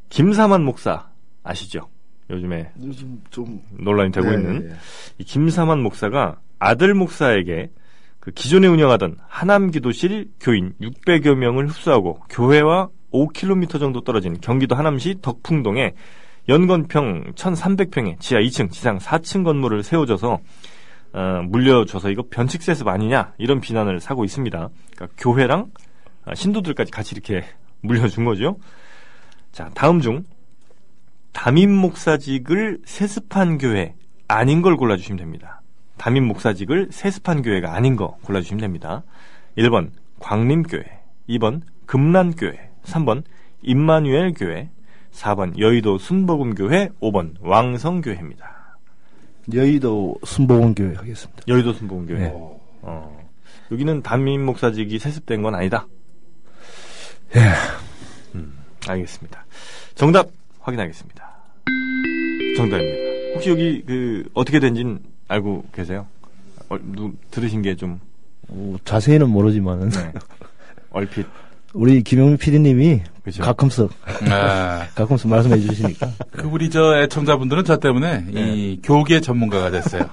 [0.08, 1.08] 김사만 목사
[1.44, 1.88] 아시죠?
[2.28, 4.76] 요즘에 요즘 좀 논란이 되고 예, 있는 예.
[5.18, 7.70] 이 김사만 목사가 아들 목사에게
[8.22, 15.94] 그 기존에 운영하던 하남기도실 교인 600여 명을 흡수하고 교회와 5km 정도 떨어진 경기도 하남시 덕풍동에
[16.48, 20.38] 연건평 1300평의 지하 2층, 지상 4층 건물을 세워줘서
[21.14, 24.68] 어, 물려줘서 이거 변칙 세습 아니냐 이런 비난을 사고 있습니다.
[24.94, 25.72] 그러니까 교회랑
[26.24, 27.44] 아, 신도들까지 같이 이렇게
[27.80, 28.56] 물려준 거죠.
[29.50, 30.22] 자, 다음 중
[31.32, 33.96] 담임 목사직을 세습한 교회
[34.28, 35.61] 아닌 걸 골라주시면 됩니다.
[36.02, 39.04] 담임 목사직을 세습한 교회가 아닌 거 골라주시면 됩니다.
[39.56, 40.82] 1번 광림교회,
[41.28, 43.22] 2번 금란교회, 3번
[43.62, 44.68] 임마누엘 교회,
[45.12, 48.78] 4번 여의도 순복음교회, 5번 왕성교회입니다.
[49.54, 51.42] 여의도 순복음교회 하겠습니다.
[51.46, 52.18] 여의도 순복음교회.
[52.18, 52.32] 네.
[52.34, 53.28] 어,
[53.70, 55.86] 여기는 담임 목사직이 세습된 건 아니다.
[57.36, 57.40] 예.
[58.34, 59.46] 음, 알겠습니다.
[59.94, 61.32] 정답 확인하겠습니다.
[62.56, 63.34] 정답입니다.
[63.34, 66.06] 혹시 여기 그 어떻게 된진 알고 계세요?
[66.68, 68.00] 어, 누, 들으신 게 좀
[68.48, 70.12] 어, 자세히는 모르지만은 네.
[70.90, 71.26] 얼핏
[71.74, 73.42] 우리 김용민 PD님이 그죠?
[73.42, 73.88] 가끔씩
[74.30, 78.54] 아, 가끔씩 말씀해 주시니까 그 우리 저 애청자분들은 저 때문에 네.
[78.54, 80.02] 이 교계 전문가가 됐어요.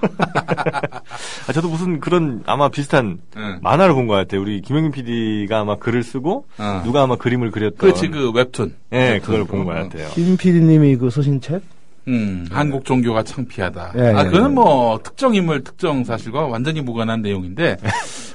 [1.46, 3.58] 아, 저도 무슨 그런 아마 비슷한 응.
[3.62, 4.40] 만화를 본 것 같아요.
[4.40, 6.80] 우리 김영민 PD가 아마 글을 쓰고 어.
[6.84, 8.74] 누가 아마 그림을 그렸던 그렇지 그 웹툰.
[8.92, 9.20] 예, 웹툰.
[9.20, 9.80] 그걸 본것 어.
[9.82, 10.08] 같아요.
[10.14, 11.60] 김 PD님이 그 쓰신 책
[12.08, 13.92] 음, 한국 종교가 창피하다.
[13.96, 14.54] 예, 아, 예, 그거는 예.
[14.54, 17.76] 뭐 특정 인물, 특정 사실과 완전히 무관한 내용인데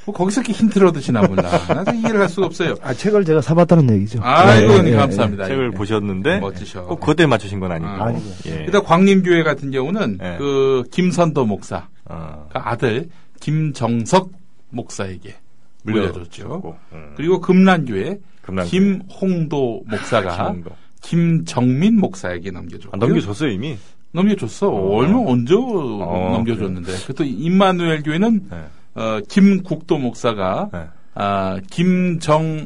[0.06, 1.44] 뭐 거기서 이렇게 힌트를 얻으시나 몰라.
[1.68, 2.76] 나도 이해를 할 수가 없어요.
[2.84, 4.20] 아 책을 제가 사봤다는 얘기죠.
[4.22, 5.46] 아이고, 예, 예, 감사합니다.
[5.48, 5.78] 책을 예.
[5.78, 6.86] 보셨는데 멋지셔.
[6.86, 7.90] 꼭 그것에 맞추신 건 아니고.
[7.90, 8.24] 아, 아니고.
[8.48, 8.52] 예.
[8.66, 10.36] 일단 광림교회 같은 경우는 예.
[10.38, 13.10] 그 김선도 목사, 어, 그 아들
[13.42, 14.32] 김정석
[14.70, 15.36] 목사에게
[15.84, 16.78] 물려줬죠.
[16.94, 17.14] 음.
[17.16, 18.70] 그리고 금란교회 금란교회.
[18.70, 20.72] 김홍도 목사가 김홍도.
[21.06, 23.78] 김정민 목사에게 넘겨줬고 아, 넘겨줬어요 이미.
[24.12, 24.70] 넘겨줬어.
[24.70, 26.94] 얼마 언제 넘겨줬는데.
[27.06, 28.66] 그또 임마누엘 교회는 네.
[28.96, 30.86] 어, 김국도 목사가 네.
[31.14, 32.66] 아 김정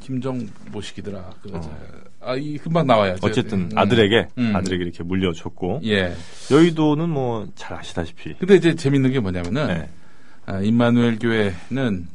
[0.00, 1.30] 김정 뭐시기더라.
[1.42, 1.70] 그, 저,
[2.20, 3.14] 아, 이 금방 나와요.
[3.20, 3.70] 저, 어쨌든 음.
[3.74, 4.56] 아들에게 음.
[4.56, 6.14] 아들에게 이렇게 물려줬고 예.
[6.50, 8.34] 여의도는 뭐 잘 아시다시피.
[8.38, 9.88] 근데 이제 재밌는 게 뭐냐면은 네.
[10.46, 12.08] 아, 임마누엘 교회는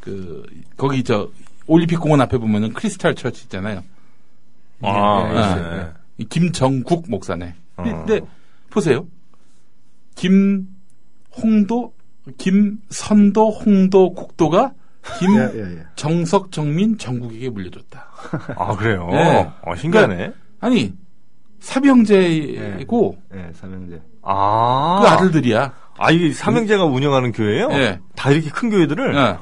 [0.00, 1.28] 그 거기 저
[1.66, 3.82] 올림픽 공원 앞에 보면은 크리스탈 처치 있잖아요.
[4.82, 5.68] 아, 예, 네.
[5.72, 5.86] 예, 예.
[6.18, 7.54] 이 김정국 목사네.
[7.76, 8.04] 근데, 어.
[8.04, 8.20] 근데
[8.70, 9.06] 보세요.
[10.14, 11.94] 김홍도,
[12.38, 14.72] 김선도, 홍도, 국도가
[15.18, 15.86] 김 예, 예, 예.
[15.96, 18.06] 정석, 정민, 정국에게 물려줬다.
[18.56, 19.08] 아 그래요.
[19.10, 19.50] 네.
[19.62, 20.32] 어, 신기하네.
[20.60, 20.92] 아니
[21.60, 24.02] 사병제고 예, 삼형제.
[24.22, 25.72] 아, 그 아들들이야.
[25.98, 27.68] 아 이게 삼형제가 운영하는 교회예요?
[27.72, 28.00] 예.
[28.14, 29.14] 다 이렇게 큰 교회들을.
[29.14, 29.38] 예.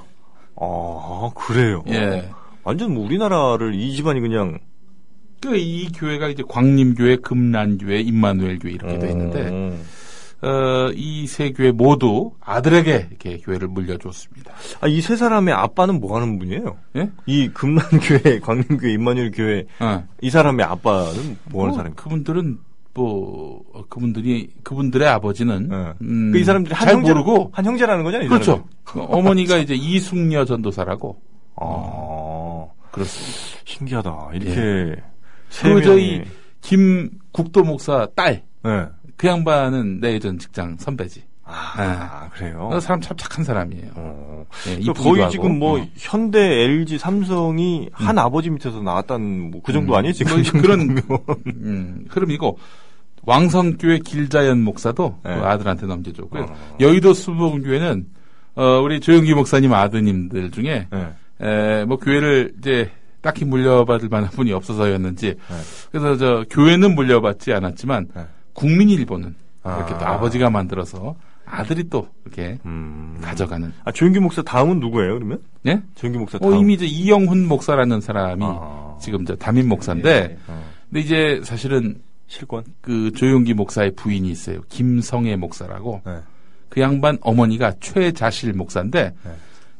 [0.60, 1.82] 아 그래요.
[1.88, 2.30] 예.
[2.62, 4.58] 완전 뭐 우리나라를 이 집안이 그냥
[5.40, 9.84] 그이 교회가 이제 광림교회, 금란교회, 임마누엘 교회 이렇게 돼 있는데 음.
[10.40, 14.52] 어, 이 세 교회 모두 아들에게 이렇게 교회를 물려줬습니다.
[14.80, 16.76] 아, 이 세 사람의 아빠는 뭐 하는 분이에요?
[16.96, 17.10] 예?
[17.26, 20.04] 이 금란교회, 광림교회, 임마누엘 교회 어.
[20.20, 21.94] 이 사람의 아빠는 뭐 하는 뭐, 사람이에요?
[21.96, 22.58] 그분들은
[22.94, 25.92] 뭐 어, 그분들이 그분들의 아버지는 네.
[26.02, 28.26] 음, 그 이 사람들이 한잘 형제, 모르고 한 형제라는 거잖아요.
[28.26, 28.64] 이 그렇죠.
[28.86, 29.06] 사람들이.
[29.18, 31.20] 어머니가 이제 이숙녀 전도사라고
[31.56, 33.60] 아, 그렇습니다.
[33.64, 34.28] 신기하다.
[34.34, 34.96] 이렇게 세
[35.62, 36.22] 그리고 저희
[36.60, 38.88] 김 국도 목사 딸그 네.
[39.28, 41.22] 양반은 내 예전 직장 선배지.
[41.50, 42.68] 아, 그래요.
[42.70, 43.92] 그 사람 참 착한 사람이에요.
[43.94, 44.44] 어.
[44.68, 45.32] 예, 그 이쁘기도 거의 하고.
[45.32, 45.86] 지금 뭐 어.
[45.96, 50.12] 현대, LG, 삼성이 한 아버지 밑에서 나왔다는 뭐 그 정도 아니에요?
[50.12, 50.98] 지금 뭐 그런.
[51.46, 52.58] 음, 흐름이고
[53.22, 55.34] 왕성교회 길자연 목사도 네.
[55.36, 56.42] 그 아들한테 넘겨줬고요.
[56.42, 56.76] 어.
[56.80, 58.06] 여의도 수복교회는
[58.56, 61.08] 어, 우리 조영기 목사님 아드님들 중에 네.
[61.40, 62.90] 에, 뭐 교회를 이제
[63.28, 65.56] 딱히 물려받을 만한 분이 없어서였는지 네.
[65.92, 68.26] 그래서 저 교회는 물려받지 않았지만 네.
[68.54, 70.14] 국민일보는 이렇게 또 아.
[70.14, 71.14] 아버지가 만들어서
[71.44, 73.18] 아들이 또 이렇게 음.
[73.20, 73.70] 가져가는.
[73.84, 75.42] 아, 조영기 목사 다음은 누구예요, 그러면?
[75.66, 75.82] 예?
[75.94, 76.60] 조영기 목사 어, 다음.
[76.60, 78.96] 이미 이제 이영훈 목사라는 사람이 아.
[79.00, 80.64] 지금 저 담임 목사인데, 어.
[80.88, 82.64] 근데 이제 사실은 실권?
[82.80, 84.60] 그 조용기 목사의 부인이 있어요.
[84.68, 86.02] 김성애 목사라고.
[86.04, 86.18] 네.
[86.68, 89.30] 그 양반 어머니가 최자실 목사인데 네.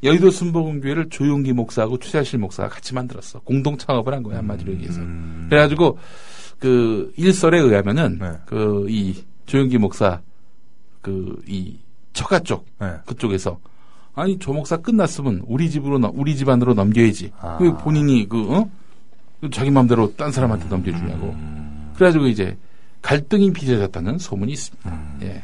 [0.02, 3.40] 여의도 순복음교회를 조용기 목사하고 최자실 목사가 같이 만들었어.
[3.40, 5.00] 공동 창업을 한 거야 한마디로 얘기해서.
[5.00, 5.46] 음.
[5.48, 5.98] 그래가지고
[6.58, 8.32] 그 일설에 의하면은 네.
[8.46, 9.14] 그 이
[9.46, 10.20] 조용기 목사
[11.02, 11.78] 그 이
[12.12, 12.92] 처가 쪽 네.
[13.06, 13.58] 그쪽에서
[14.14, 17.32] 아니 조 목사 끝났으면 우리 집으로 넘- 우리 집안으로 넘겨야지.
[17.40, 17.58] 아.
[17.60, 18.68] 왜 본인이 그 어?
[19.40, 21.26] 그 자기 마음대로 딴 사람한테 넘겨주냐고.
[21.28, 21.92] 음.
[21.94, 22.56] 그래가지고 이제
[23.02, 24.90] 갈등이 빚어졌다는 소문이 있습니다.
[24.90, 25.18] 음.
[25.22, 25.42] 예.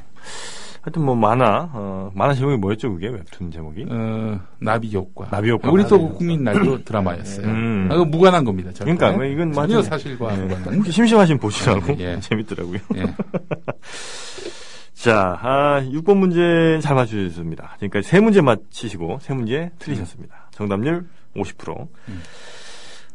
[0.84, 3.08] 하여튼 뭐 만화, 어, 만화 제목이 뭐였죠, 그게?
[3.08, 3.86] 웹툰 제목이?
[3.88, 5.30] 어, 나비 효과.
[5.30, 5.70] 나비 효과.
[5.70, 7.46] 우리 또 나비 국민 날도 드라마였어요.
[7.46, 7.88] 음.
[7.90, 8.70] 아, 그 무관한 겁니다.
[8.70, 8.92] 절대.
[8.94, 9.80] 그러니까, 뭐 이건 전혀.
[9.80, 10.34] 사실과.
[10.34, 11.96] 혹시 심심하시면 보시라고.
[12.00, 12.20] 예.
[12.20, 12.80] 재밌더라고요.
[12.96, 13.04] 예.
[14.92, 17.76] 자, 아, 6번 문제 잘 맞추셨습니다.
[17.80, 20.50] 지금까지 세 문제 맞히시고, 세 문제 틀리셨습니다.
[20.50, 21.88] 정답률 50%.
[22.08, 22.22] 음.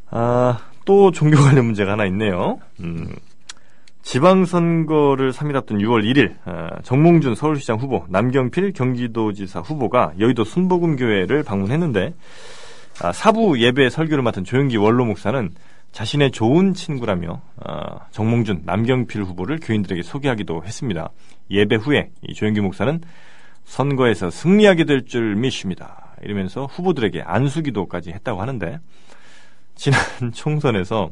[0.09, 2.57] 아, 또 종교 관련 문제가 하나 있네요.
[2.79, 3.13] 음,
[4.09, 12.15] 지방선거를 3일 앞둔 6월 1일, 아, 정몽준 서울시장 후보, 남경필 경기도지사 후보가 여의도 순복음교회를 방문했는데,
[13.03, 15.51] 아, 사부 예배 설교를 맡은 조영기 원로 목사는
[15.91, 21.11] 자신의 좋은 친구라며 아, 정몽준, 남경필 후보를 교인들에게 소개하기도 했습니다.
[21.51, 23.01] 예배 후에 이 조영기 목사는
[23.65, 26.15] 선거에서 승리하게 될 줄 믿습니다.
[26.23, 28.79] 이러면서 후보들에게 안수기도까지 했다고 하는데
[29.75, 30.01] 지난
[30.33, 31.11] 총선에서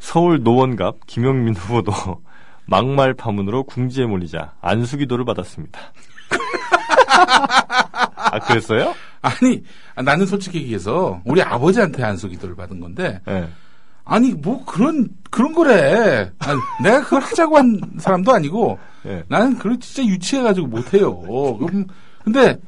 [0.00, 1.92] 서울 노원갑 김영민 후보도
[2.66, 5.78] 막말 파문으로 궁지에 몰리자 안수기도를 받았습니다.
[8.16, 8.94] 아 그랬어요?
[9.22, 9.62] 아니,
[9.94, 13.48] 아, 나는 솔직히 얘기해서 우리 아버지한테 안수기도를 받은 건데, 네.
[14.04, 16.30] 아니, 뭐 그런, 그런 거래.
[16.38, 19.22] 아니, 내가 그걸 하자고 한 사람도 아니고, 네.
[19.28, 21.20] 나는 그걸 진짜 유치해가지고 못해요.
[21.20, 21.86] 그럼,
[22.24, 22.58] 근데,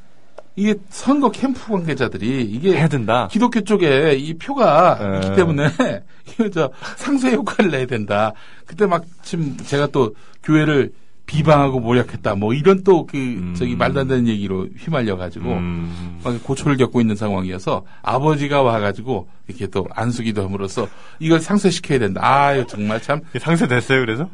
[0.55, 3.29] 이게 선거 캠프 관계자들이, 이게, 해야 된다.
[3.31, 5.17] 기독교 쪽에 이 표가 예.
[5.21, 5.69] 있기 때문에
[6.35, 8.33] 이거 저 상쇄 효과를 내야 된다.
[8.67, 10.93] 그때 마침 제가 또 교회를
[11.25, 12.35] 비방하고 모략했다.
[12.35, 13.55] 뭐 이런 또그 음.
[13.57, 16.21] 저기 말도 안 되는 얘기로 휘말려 가지고 음.
[16.23, 20.87] 막 고초를 겪고 있는 상황이어서 아버지가 와 가지고 이렇게 또 안수기도 함으로써
[21.21, 22.21] 이걸 상쇄시켜야 된다.
[22.23, 24.29] 아유 정말 참 상세 됐어요, 그래서?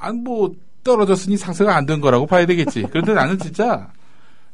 [0.00, 2.86] 안뭐 떨어졌으니 상쇄가 안 된 거라고 봐야 되겠지.
[2.90, 3.88] 그런데 나는 진짜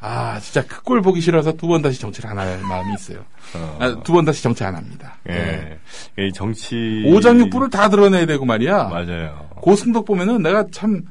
[0.02, 3.18] 아 진짜 그 꼴 보기 싫어서 두 번 다시 정치를 안 할 마음이 있어요.
[3.78, 5.16] 아, 두번 다시 정치 안 합니다.
[5.28, 5.78] 예.
[6.18, 7.04] 이 정치.
[7.06, 8.84] 오장육부를 다 드러내야 되고 말이야.
[8.84, 9.48] 맞아요.
[9.56, 11.02] 고승덕 보면은 내가 참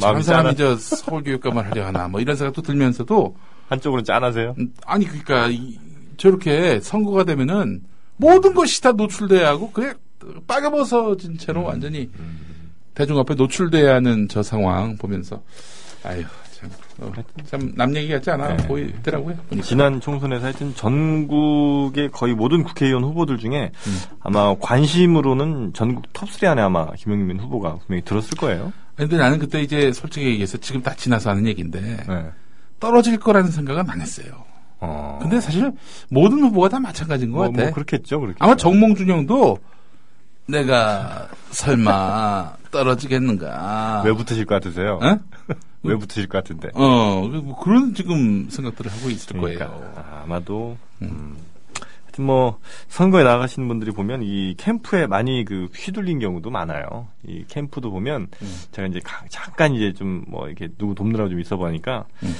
[0.00, 3.36] 마음이 사람이 저 서울교육감을 하려 하나 뭐 이런 생각도 들면서도
[3.68, 4.54] 한쪽으로는 짠하세요?
[4.58, 5.78] 음, 아니 그러니까 이-
[6.16, 7.82] 저렇게 선거가 되면은
[8.16, 9.92] 모든 것이 다 노출돼야 하고 그래
[10.46, 12.10] 빠개벗어진 채로 완전히
[12.94, 15.42] 대중 앞에 노출돼야 하는 저 상황 보면서
[16.04, 16.30] 아유 참,
[17.00, 17.12] 어,
[17.46, 18.66] 참남 얘기 같지 않아 네.
[18.68, 19.36] 보이더라고요.
[19.48, 19.66] 보니까.
[19.66, 23.72] 지난 총선에서 하여튼 전국의 거의 모든 국회의원 후보들 중에
[24.20, 28.72] 아마 관심으로는 전국 톱3 안에 아마 김영민 후보가 분명히 들었을 거예요.
[28.96, 32.30] 근데 나는 그때 이제 솔직히 얘기해서 지금 다 지나서 하는 얘기인데 네.
[32.78, 34.44] 떨어질 거라는 생각은 안 했어요.
[34.80, 35.18] 어.
[35.22, 35.72] 근데 사실
[36.10, 37.62] 모든 후보가 다 마찬가지인 것 뭐, 같아.
[37.62, 38.36] 뭐 그렇겠죠, 그렇게.
[38.40, 39.58] 아마 정몽준 형도
[40.46, 44.02] 내가 설마 떨어지겠는가.
[44.04, 44.98] 왜 붙으실 것 같으세요?
[45.00, 45.18] 어?
[45.84, 46.68] 왜 붙으실 것 같은데?
[46.74, 49.92] 어, 뭐 그런 지금 생각들을 하고 있을 그러니까 거예요.
[49.96, 51.36] 아, 아마도 음.
[52.04, 57.08] 하여튼 뭐 선거에 나가시는 분들이 보면 이 캠프에 많이 그 휘둘린 경우도 많아요.
[57.26, 58.56] 이 캠프도 보면 음.
[58.70, 62.34] 제가 이제 가- 잠깐 이제 좀 뭐 이렇게 누구 돕느라고 좀 있어 보니까 음.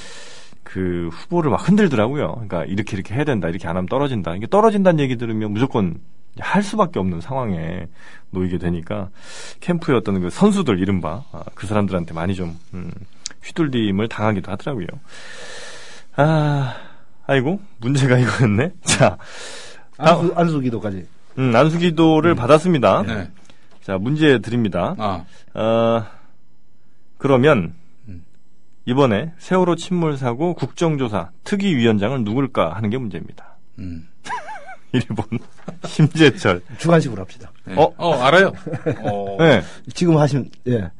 [0.63, 2.31] 그 후보를 막 흔들더라고요.
[2.33, 4.35] 그러니까 이렇게 이렇게 해야 된다, 이렇게 안 하면 떨어진다.
[4.35, 5.99] 이게 떨어진다는 얘기 들으면 무조건
[6.39, 7.87] 할 수밖에 없는 상황에
[8.31, 9.09] 놓이게 되니까
[9.59, 12.91] 캠프의 어떤 그 선수들 이른바 아, 그 사람들한테 많이 좀 음,
[13.43, 14.87] 휘둘림을 당하기도 하더라고요.
[16.15, 16.75] 아,
[17.25, 18.71] 아이고 문제가 이거였네.
[18.83, 19.17] 자,
[19.97, 21.07] 안수, 안수기도까지.
[21.39, 23.03] 음, 안수기도를 받았습니다.
[23.03, 23.29] 네.
[23.81, 24.95] 자, 문제 드립니다.
[24.97, 26.05] 아, 어,
[27.17, 27.73] 그러면
[28.07, 28.23] 음.
[28.85, 33.57] 이번에 세월호 침몰 사고 국정조사 특위위원장을 누굴까 하는 게 문제입니다.
[33.79, 34.07] 음.
[34.93, 35.39] 1번
[35.87, 36.61] 심재철.
[36.77, 37.51] 주관식으로 합시다.
[37.65, 37.73] 네.
[37.75, 37.91] 어?
[37.97, 38.51] 어, 알아요.
[39.01, 39.37] 어.
[39.39, 39.63] 네.
[39.93, 40.91] 지금 하시면, 예.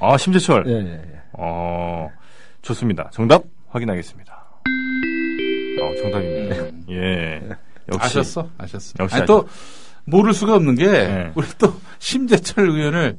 [0.00, 0.64] 아 심재철.
[0.66, 1.21] 예, 예, 예.
[1.32, 2.08] 어,
[2.62, 3.10] 좋습니다.
[3.12, 4.32] 정답 확인하겠습니다.
[5.80, 6.56] 어, 정답입니다.
[6.62, 6.84] 음.
[6.90, 7.40] 예.
[7.92, 8.48] 역시 아셨어?
[8.58, 8.94] 아셨어.
[9.00, 9.48] 역시 아니, 또
[10.04, 11.32] 모를 수가 없는 게 네.
[11.34, 13.18] 우리 또 심재철 의원을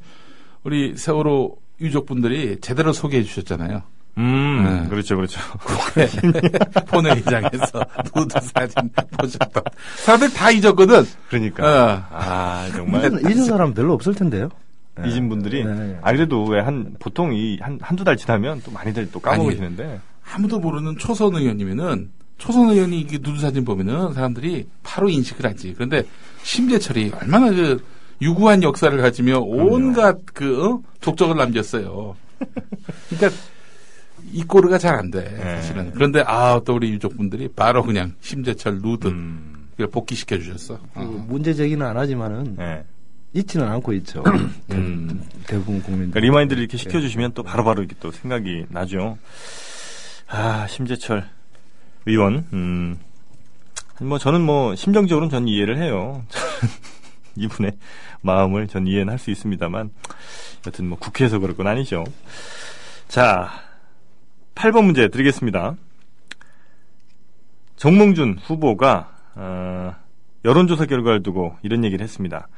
[0.62, 3.82] 우리 세월호 유족분들이 제대로 소개해 주셨잖아요.
[4.16, 4.88] 음, 네.
[4.88, 5.40] 그렇죠, 그렇죠.
[6.86, 9.62] 본회의장에서 누드 사진 보셨던
[10.04, 11.04] 사람들 다 잊었거든.
[11.28, 12.16] 그러니까 어.
[12.16, 14.50] 아 정말 잊은, 잊은 사람 별로 없을 텐데요.
[15.04, 15.98] 잊은 분들이 네.
[16.02, 20.00] 아 그래도 왜 한 보통 이 한 한두 달 지나면 또 많이들 또 까먹으시는데
[20.32, 25.72] 아무도 모르는 초선 의원이면은 초선 의원이 이게 누드 사진 보면은 사람들이 바로 인식을 하지.
[25.74, 26.02] 그런데
[26.42, 27.82] 심재철이 얼마나 그
[28.22, 30.80] 유구한 역사를 가지며 온갖 그 어?
[31.00, 32.16] 족적을 남겼어요.
[33.10, 33.40] 그러니까
[34.32, 35.22] 이 꼬르가 잘 안 돼.
[35.24, 35.56] 네.
[35.56, 35.90] 사실은.
[35.92, 40.78] 그런데 아 또 우리 유족분들이 바로 그냥 심재철 누드 음, 복귀시켜 주셨어.
[40.94, 42.84] 그 문제 제기는 안 하지만은 예.
[43.34, 44.22] 잊지는 않고 있죠.
[44.70, 45.22] 음.
[45.46, 46.10] 대부분 국민들.
[46.12, 49.18] 그러니까 remind를 이렇게 시켜주시면 또 바로 바로 이렇게 또 생각이 나죠.
[50.28, 51.28] 아, 심재철
[52.06, 52.98] 의원, 음,
[54.00, 56.24] 뭐 저는 뭐 심정적으로는 전 이해를 해요.
[57.36, 57.72] 이분의
[58.22, 59.90] 마음을 전 이해는 할 수 있습니다만,
[60.66, 62.04] 여튼 뭐 국회에서 그럴 건 아니죠.
[63.08, 63.50] 자,
[64.54, 65.76] 8번 문제 드리겠습니다.
[67.76, 69.94] 정몽준 후보가, 어,
[70.44, 72.48] 여론조사 결과를 두고 이런 얘기를 했습니다.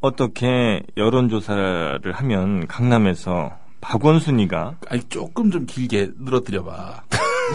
[0.00, 7.04] 어떻게 여론조사를 하면 강남에서 박원순이가 아니 조금 좀 길게 늘어뜨려봐.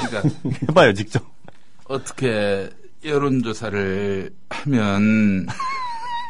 [0.09, 0.29] 그러니까
[0.69, 1.23] 해봐요 직접
[1.85, 2.69] 어떻게
[3.03, 5.45] 여론조사를 하면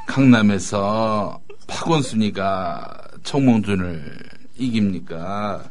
[0.07, 4.17] 강남에서 박원순이가 정몽준을
[4.57, 5.63] 이깁니까?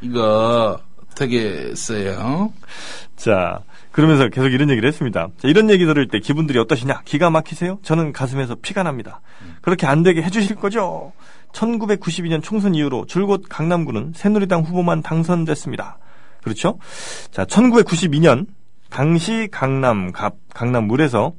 [0.00, 0.80] 이거
[1.16, 2.52] 되겠어요?
[3.16, 3.60] 자
[3.92, 5.28] 그러면서 계속 이런 얘기를 했습니다.
[5.36, 7.02] 자, 이런 얘기 들을 때 기분들이 어떠시냐?
[7.04, 7.78] 기가 막히세요?
[7.82, 9.20] 저는 가슴에서 피가 납니다.
[9.60, 11.12] 그렇게 안 되게 해주실 거죠?
[11.52, 15.98] 1992년 총선 이후로 줄곧 강남구는 새누리당 후보만 당선됐습니다.
[16.42, 16.78] 그렇죠?
[17.30, 18.46] 자 1992년
[18.90, 21.34] 당시 강남 갑 강남물에서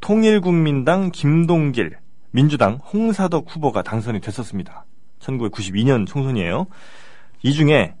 [0.00, 1.96] 통일국민당 김동길,
[2.30, 4.84] 민주당 홍사덕 후보가 당선이 됐었습니다.
[5.20, 6.66] 1992년 총선이에요.
[7.42, 7.94] 이 중에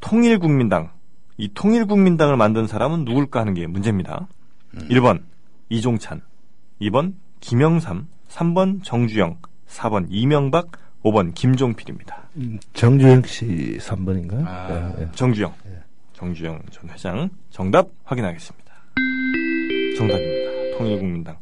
[0.00, 0.90] 통일국민당,
[1.40, 4.28] 이 통일국민당을 만든 사람은 누굴까 하는 게 문제입니다.
[4.74, 5.22] 1번
[5.70, 6.20] 이종찬,
[6.82, 10.72] 2번 김영삼, 3번 정주영, 4번 이명박,
[11.02, 12.24] 5번 김종필입니다.
[12.36, 14.44] 음, 정주영 씨 3번인가요?
[14.46, 14.92] 아.
[15.14, 15.54] 정주영,
[16.12, 18.74] 정주영 전 회장 정답 확인하겠습니다.
[19.96, 20.76] 정답입니다.
[20.76, 21.36] 통일국민당.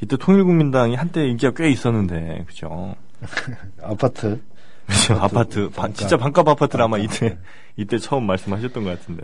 [0.00, 2.94] 이때 통일국민당이 한때 인기가 꽤 있었는데, 그죠?
[3.82, 4.40] 아파트.
[4.86, 5.14] 그죠?
[5.14, 5.92] 아파트, 반-.
[5.92, 7.36] 진짜 반값 아파트를 아마 이때,
[7.78, 9.22] 이때 처음 말씀하셨던 것 같은데.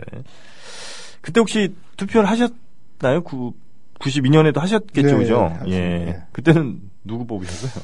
[1.21, 3.21] 그때 혹시 투표를 하셨나요?
[3.23, 3.53] 구,
[3.99, 5.57] 92년에도 하셨겠죠, 네, 그죠?
[5.65, 5.79] 네, 예.
[6.05, 6.23] 네.
[6.31, 7.83] 그때는 누구 뽑으셨어요?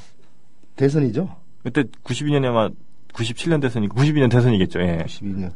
[0.78, 1.36] 대선이죠?
[1.64, 2.70] 그때 92년에 아마
[3.14, 4.98] 97년 대선이, 92년 대선이겠죠, 예.
[5.06, 5.52] 12년.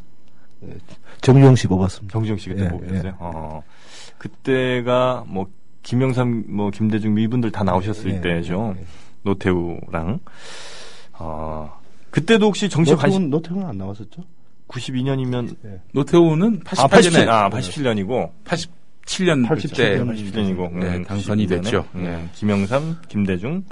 [0.63, 0.77] 예.
[1.21, 2.11] 정주영 씨 뽑았습니다.
[2.11, 3.07] 정지영 씨 그때 예, 뽑으셨어요?
[3.07, 3.13] 예.
[3.19, 3.63] 어.
[4.17, 5.47] 그때가 뭐,
[5.83, 8.75] 김영삼, 뭐, 김대중 이분들 다 나오셨을 예, 때죠.
[8.77, 8.85] 예.
[9.23, 10.19] 노태우랑.
[11.13, 14.23] 어, 그때도 혹시 정치 관심, 노태우는 안 나왔었죠?
[14.67, 15.55] 92년이면,
[15.93, 20.07] 노태우는 아, 88년에 87, 아, 87년이고, 87년 87때 년.
[20.15, 21.85] 87년이고, 네, 당선이 됐죠.
[21.95, 22.29] 음, 네.
[22.33, 23.63] 김영삼, 김대중,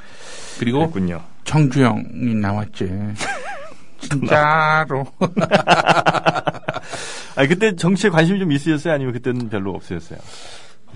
[0.60, 1.22] 그리고 됐군요.
[1.46, 2.90] 정주영이 나왔지.
[4.00, 5.06] 진짜로.
[7.36, 8.94] 아, 그때 정치에 관심이 좀 있으셨어요?
[8.94, 10.20] 아니면 그때는 별로 없으셨어요?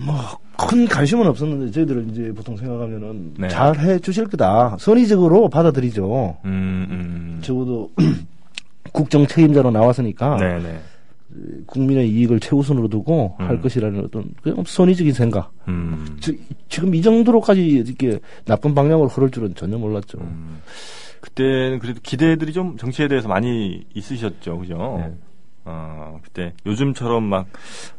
[0.00, 0.14] 뭐,
[0.56, 3.48] 큰 관심은 없었는데, 저희들은 이제 보통 생각하면은, 네.
[3.48, 4.76] 잘해 주실 거다.
[4.78, 6.36] 선의적으로 받아들이죠.
[6.44, 7.38] 음, 음.
[7.42, 7.90] 적어도,
[8.98, 10.80] 국정 책임자로 나왔으니까, 네네.
[11.66, 13.46] 국민의 이익을 최우선으로 두고 음.
[13.46, 15.52] 할 것이라는 어떤, 그냥 선의적인 생각.
[15.68, 16.16] 음.
[16.20, 16.36] 지,
[16.68, 20.18] 지금 이 정도로까지 이렇게 나쁜 방향으로 흐를 줄은 전혀 몰랐죠.
[20.20, 20.60] 음.
[21.20, 24.96] 그때는 그래도 기대들이 좀 정치에 대해서 많이 있으셨죠, 그죠?
[24.98, 25.14] 네.
[25.64, 27.46] 어, 그때 요즘처럼 막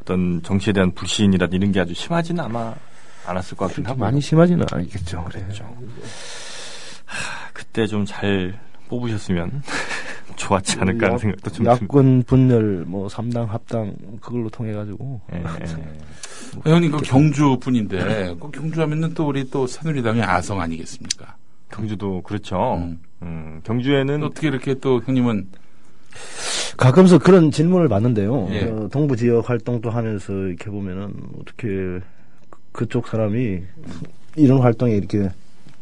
[0.01, 2.73] 어떤 정치에 대한 불신이라든 이런 게 아주 심하지는 아마
[3.25, 3.99] 않았을 것 같긴 하고.
[3.99, 5.23] 많이 심하지는 않겠죠.
[5.25, 5.63] 그랬죠.
[7.05, 8.59] 하, 그때 좀 잘
[8.89, 9.62] 뽑으셨으면
[10.39, 11.84] 좋았지 않을까 하는 생각도 좀 듭니다.
[11.84, 15.19] 야권 분열, 뭐, 삼당 합당, 그걸로 통해 가지고.
[15.34, 16.71] 예, 예.
[16.71, 21.36] 형님 그 경주 분인데 그 경주 하면은 또 우리 또 새누리당의 아성 아니겠습니까?
[21.71, 22.75] 경주도 그렇죠.
[22.78, 22.99] 음.
[23.21, 25.47] 음, 경주에는 어떻게 이렇게 또 형님은
[26.78, 28.47] 가끔씩 그런 질문을 받는데요.
[28.52, 28.63] 예.
[28.63, 32.02] 어, 동부 지역 활동도 하면서 이렇게 보면은 어떻게 그-
[32.71, 33.60] 그쪽 사람이
[34.38, 35.30] 이런 활동에 이렇게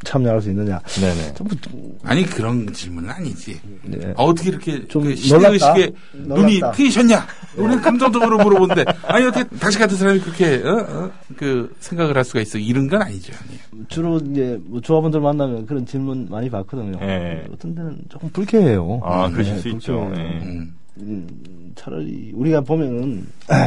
[0.04, 0.80] 참여할 수 있느냐.
[1.00, 1.34] 네네.
[1.34, 1.56] 전부
[2.04, 3.60] 아니 그런 질문은 아니지.
[3.84, 4.14] 네.
[4.16, 5.92] 어, 떻게 이렇게 좀 그 시대의식에.
[6.14, 6.62] 눈이.
[6.76, 7.26] 트이셨냐?
[7.58, 10.86] 우리는 감정적으로 물어보는데 아니 어떻게 당신 같은 사람이 그렇게 어?
[10.88, 11.12] 어?
[11.36, 12.60] 그 생각을 할 수가 있어?
[12.60, 13.34] 이런 건 아니죠.
[13.42, 13.86] 아니.
[13.88, 17.00] 주로 이제 뭐 조합원들 만나면 그런 질문 많이 받거든요.
[17.02, 17.44] 예.
[17.52, 19.02] 어떤 데는 조금 불쾌해요.
[19.04, 20.12] 아, 네, 그러실 수 있죠.
[20.16, 20.22] 예.
[20.22, 20.76] 음.
[21.00, 21.28] 음,
[21.76, 23.28] 차라리 우리가 보면은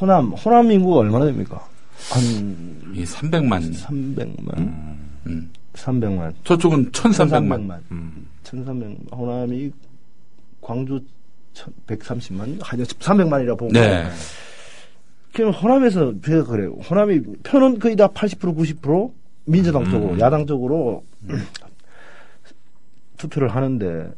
[0.00, 1.66] 호남 호남 인구가 얼마나 됩니까?
[2.10, 3.72] 한 이 300만.
[3.74, 4.58] 300만,
[5.26, 5.50] 음.
[5.74, 7.68] 300만, 저쪽은 1,300만.
[7.68, 8.26] 1300만, 음.
[8.42, 9.12] 1300만.
[9.14, 9.70] 호남이
[10.60, 11.00] 광주
[11.86, 13.72] 130만, 한 300만이라 보고.
[13.72, 14.08] 네.
[15.32, 16.72] 그럼 호남에서 제가 그래요.
[16.90, 19.12] 호남이 표는 거의 다 80% 90%
[19.44, 19.90] 민주당 음.
[19.90, 21.04] 쪽으로 야당 쪽으로
[23.18, 24.10] 투표를 하는데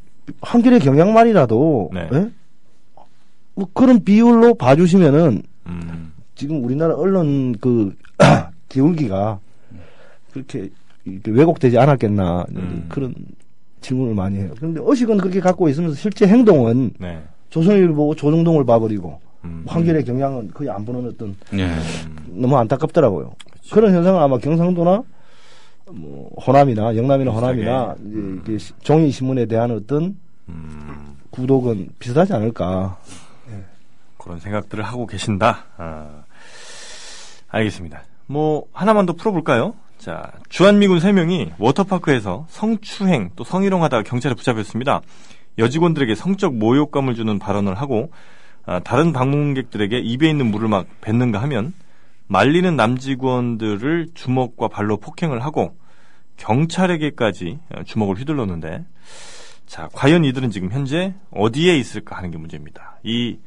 [0.43, 2.09] 한길의 경향만이라도 네.
[2.13, 2.31] 예?
[3.55, 6.10] 뭐 그런 비율로 봐주시면은 음.
[6.41, 7.95] 지금 우리나라 언론 그
[8.71, 9.39] 기울기가
[10.33, 10.71] 그렇게
[11.27, 12.87] 왜곡되지 않았겠나 음.
[12.89, 13.15] 그런
[13.83, 14.53] 질문을 많이 해요.
[14.57, 17.23] 그런데 의식은 그렇게 갖고 있으면서 실제 행동은 네.
[17.51, 19.65] 조선일보 조중동을 봐버리고 음.
[19.67, 21.69] 한길의 경향은 거의 안 보는 어떤 예.
[22.29, 23.35] 너무 안타깝더라고요.
[23.71, 25.03] 그런 현상은 아마 경상도나
[25.93, 27.33] 뭐 호남이나 영남이나.
[27.33, 30.17] 호남이나 이제 이게 시- 종이 신문에 대한 어떤
[30.49, 31.17] 음.
[31.29, 32.97] 구독은 비슷하지 않을까.
[34.17, 35.65] 그런 생각들을 하고 계신다.
[35.79, 36.23] 아,
[37.51, 38.05] 알겠습니다.
[38.27, 39.75] 뭐 하나만 더 풀어볼까요?
[39.99, 45.03] 자, 주한미군 3명이 워터파크에서 성추행 또 성희롱하다가 경찰에 붙잡혔습니다.
[45.59, 48.11] 여직원들에게 성적 모욕감을 주는 발언을 하고
[48.65, 51.75] 아, 다른 방문객들에게 입에 있는 물을 막 뱉는가 하면
[52.29, 55.77] 말리는 남직원들을 주먹과 발로 폭행을 하고
[56.37, 58.85] 경찰에게까지 어, 주먹을 휘둘렀는데
[59.67, 62.99] 자, 과연 이들은 지금 현재 어디에 있을까 하는 게 문제입니다.
[63.03, 63.39] 이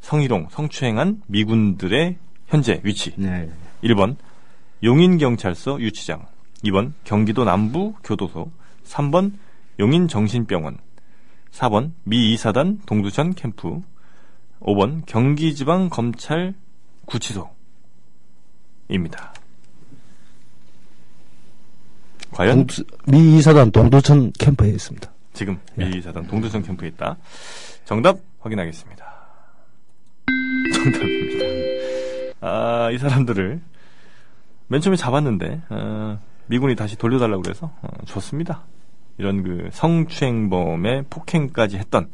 [0.00, 2.16] 성희롱, 성추행한 미군들의
[2.54, 3.12] 현재 위치.
[3.16, 3.50] 네.
[3.82, 4.14] 1번
[4.84, 6.24] 용인경찰서 유치장
[6.64, 8.50] 2번 경기도 남부 교도소
[8.84, 9.32] 3번
[9.80, 10.78] 용인정신병원
[11.50, 13.80] 4번 미 2사단 동두천 캠프
[14.60, 16.54] 5번 경기지방검찰
[17.06, 17.50] 구치소입니다.
[22.30, 25.10] 과연 동두- 미 이사단 동두천 캠프에 있습니다.
[25.34, 27.16] 지금 미 2사단 동두천 캠프에 있다.
[27.84, 29.04] 정답 확인하겠습니다.
[30.74, 31.53] 정답입니다.
[32.46, 33.58] 아, 이 사람들을
[34.66, 38.64] 맨 처음에 잡았는데 어, 미군이 다시 돌려달라고 그래서 어, 줬습니다.
[39.16, 42.10] 이런 그 성추행범의 폭행까지 했던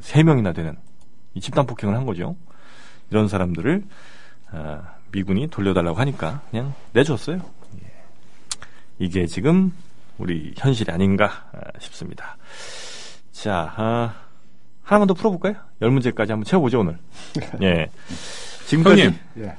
[0.00, 0.76] 세 명이나 되는
[1.34, 2.36] 이 집단 폭행을 한 거죠.
[3.10, 3.82] 이런 사람들을
[4.52, 7.38] 아, 미군이 돌려달라고 하니까 그냥 내줬어요.
[7.82, 7.92] 예.
[9.00, 9.72] 이게 지금
[10.18, 12.36] 우리 현실이 아닌가 아, 싶습니다.
[13.32, 14.14] 자, 아,
[14.84, 15.56] 하나만 더 풀어볼까요?
[15.82, 16.98] 열 문제까지 한번 채워보죠 오늘.
[17.62, 17.90] 예.
[18.68, 19.18] 지금까지 형님.
[19.38, 19.54] 예.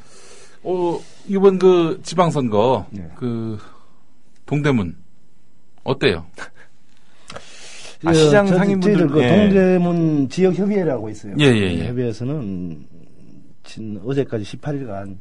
[0.63, 3.09] 어, 이번 그 지방선거, 예.
[3.15, 3.57] 그,
[4.45, 4.95] 동대문,
[5.83, 6.25] 어때요?
[8.05, 9.29] 아, 시장 저- 상인분들- 저희들 그 예.
[9.29, 11.33] 동대문 지역 협의회라고 있어요.
[11.39, 11.87] 예, 예, 예.
[11.87, 12.85] 협의회에서는
[13.63, 15.17] 진, 어제까지 18일간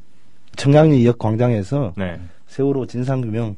[0.56, 2.18] 청량리역 광장에서 네.
[2.46, 3.56] 세월호 진상규명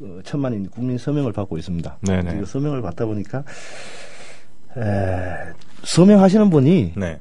[0.00, 1.98] 어, 천만인 국민 서명을 받고 있습니다.
[2.02, 2.40] 네네.
[2.40, 3.44] 이 서명을 받다 보니까
[4.76, 5.52] 에,
[5.84, 7.20] 서명하시는 분이 네.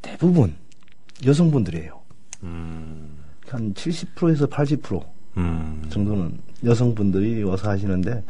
[0.00, 0.54] 대부분
[1.26, 1.98] 여성분들이에요.
[2.44, 3.16] 음,
[3.48, 5.04] 한 70%에서 80%
[5.36, 5.82] 음.
[5.88, 8.22] 정도는 여성분들이 와서 하시는데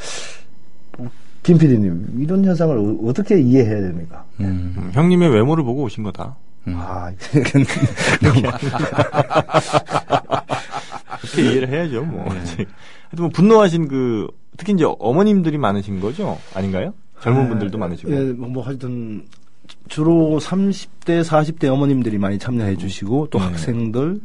[0.96, 1.10] 뭐,
[1.42, 4.24] 김 PD님 이런 현상을 어, 떻게 이해해야 됩니까?
[4.40, 4.74] 음.
[4.76, 6.36] 음, 형님의 외모를 보고 오신 거다.
[6.66, 7.10] 아,
[11.20, 12.28] 그렇게 이해를 해야죠, 뭐.
[12.28, 12.66] 하여튼
[13.16, 14.28] 뭐 분노하신 그
[14.58, 16.38] 특히 이제 어머님들이 많으신 거죠?
[16.54, 16.92] 아닌가요?
[17.22, 18.12] 젊은 분들도 많으시고.
[18.12, 19.24] 예, 뭐, 뭐 하여튼
[19.88, 23.44] 주로 30대, 40대 어머님들이 많이 참여해 주시고 또 네.
[23.46, 24.20] 학생들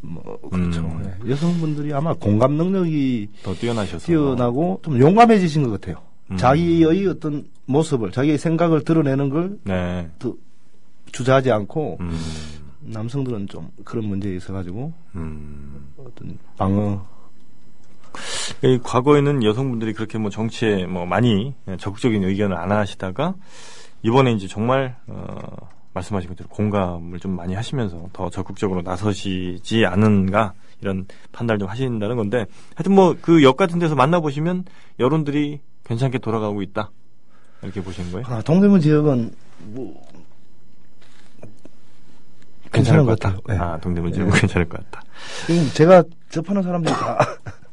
[0.00, 0.80] 뭐 그렇죠.
[0.80, 1.12] 음.
[1.24, 1.30] 예.
[1.30, 4.06] 여성분들이 아마 공감 능력이 더 뛰어나셔서.
[4.06, 6.02] 뛰어나고 좀 용감해지신 것 같아요.
[6.30, 6.36] 음.
[6.36, 10.08] 자기의 어떤 모습을, 자기의 생각을 드러내는 걸 네.
[11.12, 12.18] 주저하지 않고 음,
[12.80, 15.88] 남성들은 좀 그런 문제에 있어 가지고 음.
[15.96, 17.04] 어떤 방어
[18.62, 23.34] 이 과거에는 여성분들이 그렇게 뭐 정치에 뭐 많이 적극적인 의견을 안 하시다가
[24.02, 25.38] 이번에 이제 정말 어
[25.94, 32.46] 말씀하신 것대로 공감을 좀 많이 하시면서 더 적극적으로 나서시지 않은가 이런 판단을 좀 하신다는 건데
[32.76, 34.64] 하여튼 뭐 그 역 같은 데서 만나 보시면
[35.00, 36.90] 여론들이 괜찮게 돌아가고 있다
[37.62, 38.26] 이렇게 보시는 거예요?
[38.28, 39.32] 아, 동대문 지역은
[39.72, 40.06] 뭐
[42.70, 43.40] 괜찮은 것 같아요.
[43.50, 43.54] 예.
[43.54, 45.02] 아 동대문 지역 괜찮을 것 같다.
[45.46, 47.18] 지금 제가 접하는 사람들이 다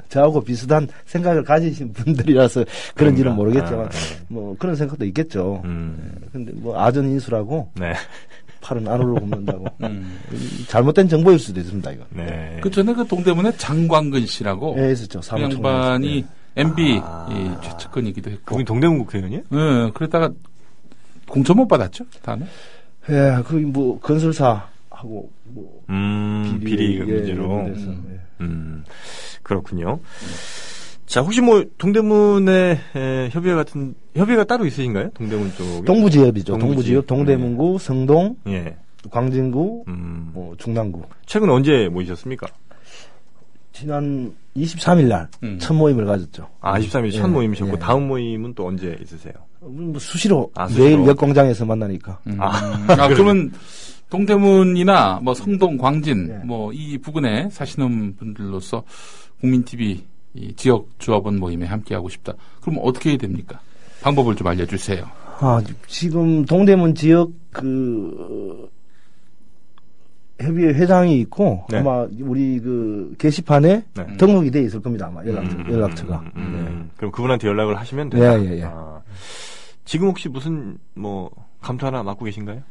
[0.10, 3.36] 저하고 비슷한 생각을 가지신 분들이라서 그런지는 그런가?
[3.36, 3.98] 모르겠지만 아, 네.
[4.28, 5.62] 뭐 그런 생각도 있겠죠.
[5.66, 7.94] 음, 근데 뭐 아전 인수라고 네,
[8.62, 10.18] 팔은 안으로 굽는다고 음.
[10.68, 12.04] 잘못된 정보일 수도 있습니다 이거.
[12.12, 12.60] 네.
[12.62, 15.20] 그 전에 그 동대문에 장광근 씨라고 예, 있었죠.
[15.20, 15.58] 그 사무총장.
[15.74, 16.26] 양반이
[16.58, 17.28] MB 아.
[17.32, 19.44] 이 최측근이기도 했고, 그분이 동대문 국회의원이에요?
[19.52, 20.30] 예, 그러다가
[21.28, 22.46] 공천 못 받았죠, 다음에.
[23.10, 27.64] 예, 그 뭐 건설사 하고 뭐 음, 비리 예, 문제로.
[27.66, 28.06] 그래서, 음.
[28.14, 28.15] 예.
[28.42, 28.84] 음,
[29.44, 30.00] 그렇군요.
[31.06, 35.12] 자, 혹시 뭐, 동대문에, 에, 협의회 같은, 협의회가 따로 있으신가요?
[35.14, 35.86] 동대문 쪽에?
[35.86, 36.54] 동부지역이죠.
[36.54, 36.60] 동부지역.
[36.60, 38.78] 동부지역, 동대문구, 성동, 예.
[39.12, 41.04] 광진구, 음, 뭐 중랑구.
[41.28, 42.48] 최근 언제 모이셨습니까?
[43.72, 45.60] 지난 23일 날 음.
[45.60, 46.50] 첫 모임을 가졌죠.
[46.62, 47.80] 아, 23일 첫 예, 모임이셨고, 예.
[47.80, 49.34] 다음 모임은 또 언제 있으세요?
[49.60, 50.86] 뭐 수시로, 아, 수시로.
[50.86, 52.20] 매일 역 광장에서 만나니까.
[52.28, 52.38] 음.
[52.42, 52.48] 아,
[52.88, 53.52] 아, 그러면
[54.10, 56.38] 동대문이나 뭐 성동, 광진, 네.
[56.46, 58.84] 뭐이 부근에 사시는 분들로서
[59.40, 60.04] 국민 TV
[60.34, 62.34] 이 지역 조합원 모임에 함께하고 싶다.
[62.62, 63.60] 그럼 어떻게 해야 됩니까?
[64.02, 65.06] 방법을 좀 알려주세요.
[65.40, 68.70] 아, 지금 동대문 지역 그
[70.40, 71.80] 협의회 회장이 있고 네.
[71.80, 74.18] 아마 우리 그 게시판에 네.
[74.18, 75.08] 등록이 돼 있을 겁니다.
[75.08, 76.20] 아마 연락 음, 연락처가.
[76.20, 76.90] 음, 음.
[76.98, 78.20] 그럼 그분한테 연락을 하시면 네.
[78.20, 78.40] 된다.
[78.40, 78.64] 예, 예, 예.
[78.66, 79.02] 아,
[79.86, 81.32] 지금 혹시 무슨 뭐
[81.62, 82.62] 감투 하나 맡고 계신가요?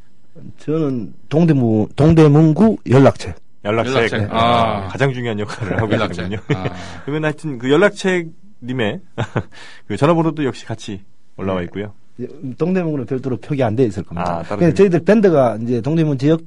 [0.59, 3.37] 저는 동대문 동대문구 연락책.
[3.65, 4.21] 연락책, 연락책.
[4.21, 4.89] 네, 아.
[4.89, 6.29] 가장 중요한 역할을 하고 연락책.
[6.29, 6.59] 계시군요.
[6.59, 6.69] 아.
[7.05, 8.29] 그러면 하여튼 그 연락책
[8.63, 9.01] 님의
[9.87, 11.03] 그 전화번호도 역시 같이
[11.37, 11.93] 올라와 있고요.
[12.21, 12.27] 예,
[12.59, 14.39] 동대문구는 별도로 표기 안 돼 있을 겁니다.
[14.39, 16.43] 아, 따로 그냥 돼 저희들 밴드가 이제 동대문 지역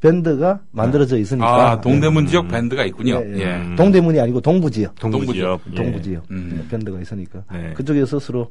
[0.00, 1.70] 밴드가 만들어져 있으니까.
[1.72, 3.22] 아, 동대문 지역 밴드가 있군요.
[3.24, 3.40] 예, 예.
[3.40, 3.44] 예.
[3.56, 3.76] 음.
[3.76, 4.94] 동대문이 아니고 동부 지역.
[4.96, 5.60] 동부 지역.
[5.70, 5.74] 예.
[5.74, 6.66] 동부 지역 음.
[6.70, 7.72] 밴드가 있으니까 네.
[7.74, 8.50] 그쪽에서 서로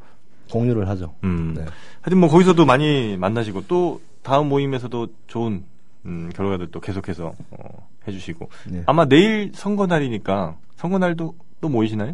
[0.52, 1.16] 공유를 하죠.
[1.24, 1.54] 음.
[1.58, 1.66] 네.
[2.02, 4.00] 하여튼 뭐 거기서도 많이 만나시고 또
[4.30, 5.64] 다음 모임에서도 좋은
[6.06, 8.84] 음, 결과들 또 계속해서 어, 해주시고 네.
[8.86, 12.14] 아마 내일 선거 날이니까 선거 날도 또 모이시나요?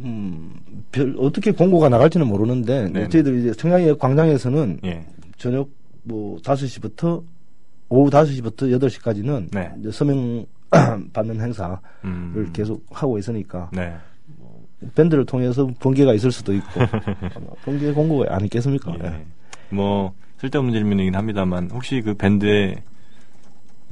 [0.00, 0.52] 음,
[0.90, 3.08] 별 어떻게 공고가 나갈지는 모르는데 네.
[3.08, 5.06] 저희들 이제 청량역 광장에서는 예.
[5.36, 5.70] 저녁
[6.02, 7.22] 뭐 5시부터
[7.88, 9.72] 오후 5시부터 8시까지는 네.
[9.78, 10.44] 이제 서명
[11.14, 12.50] 받는 행사를 음.
[12.52, 13.94] 계속 하고 있으니까 네.
[14.96, 16.80] 밴드를 통해서 번개가 있을 수도 있고
[17.64, 18.92] 번개 공고가 안 있겠습니까?
[19.04, 19.06] 예.
[19.06, 19.24] 예.
[19.70, 22.76] 뭐 쓸데없는 질문이긴 합니다만 혹시 그 밴드에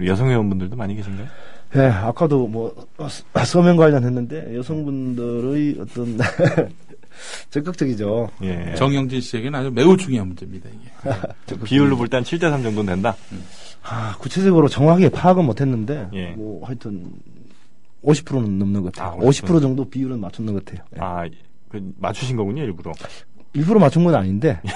[0.05, 1.27] 여성 회원분들도 많이 계신가요?
[1.77, 2.73] 예, 아까도 뭐
[3.09, 6.19] 서- 서명 관련했는데 여성분들의 어떤
[7.51, 8.29] 적극적이죠.
[8.43, 8.75] 예.
[8.77, 10.69] 정영진 씨에게는 아주 매우 중요한 문제입니다.
[10.69, 11.57] 이게.
[11.65, 13.17] 비율로 볼 때 한 7대 3 정도는 된다.
[13.83, 16.31] 아, 구체적으로 정확하게 파악은 못했는데 예.
[16.33, 17.07] 뭐 하여튼
[18.05, 19.19] 50%는 넘는 것 같아요.
[19.21, 19.45] 아, 50%.
[19.47, 20.85] 50% 정도 비율은 맞춘 것 같아요.
[20.97, 21.01] 예.
[21.01, 21.25] 아,
[21.69, 22.93] 그 맞추신 거군요, 일부러.
[23.55, 24.61] 일부러 맞춘 건 아닌데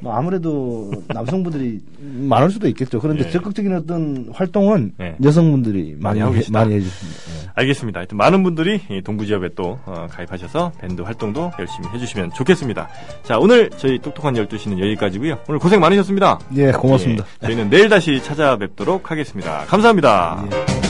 [0.00, 3.00] 뭐 아무래도 남성분들이 많을 수도 있겠죠.
[3.00, 3.30] 그런데 예.
[3.30, 5.16] 적극적인 어떤 활동은 예.
[5.22, 6.58] 여성분들이 많이 하고 해, 계시다.
[6.58, 7.18] 많이 해주십니다.
[7.46, 7.50] 예.
[7.54, 7.98] 알겠습니다.
[8.00, 12.88] 하여튼 많은 분들이 이 동부 지역에 또 어, 가입하셔서 밴드 활동도 열심히 해주시면 좋겠습니다.
[13.22, 15.38] 자, 오늘 저희 똑똑한 12시는 여기까지고요.
[15.48, 16.38] 오늘 고생 많으셨습니다.
[16.56, 17.24] 예, 고맙습니다.
[17.42, 19.64] 예, 저희는 내일 다시 찾아뵙도록 하겠습니다.
[19.66, 20.46] 감사합니다.
[20.52, 20.89] 예.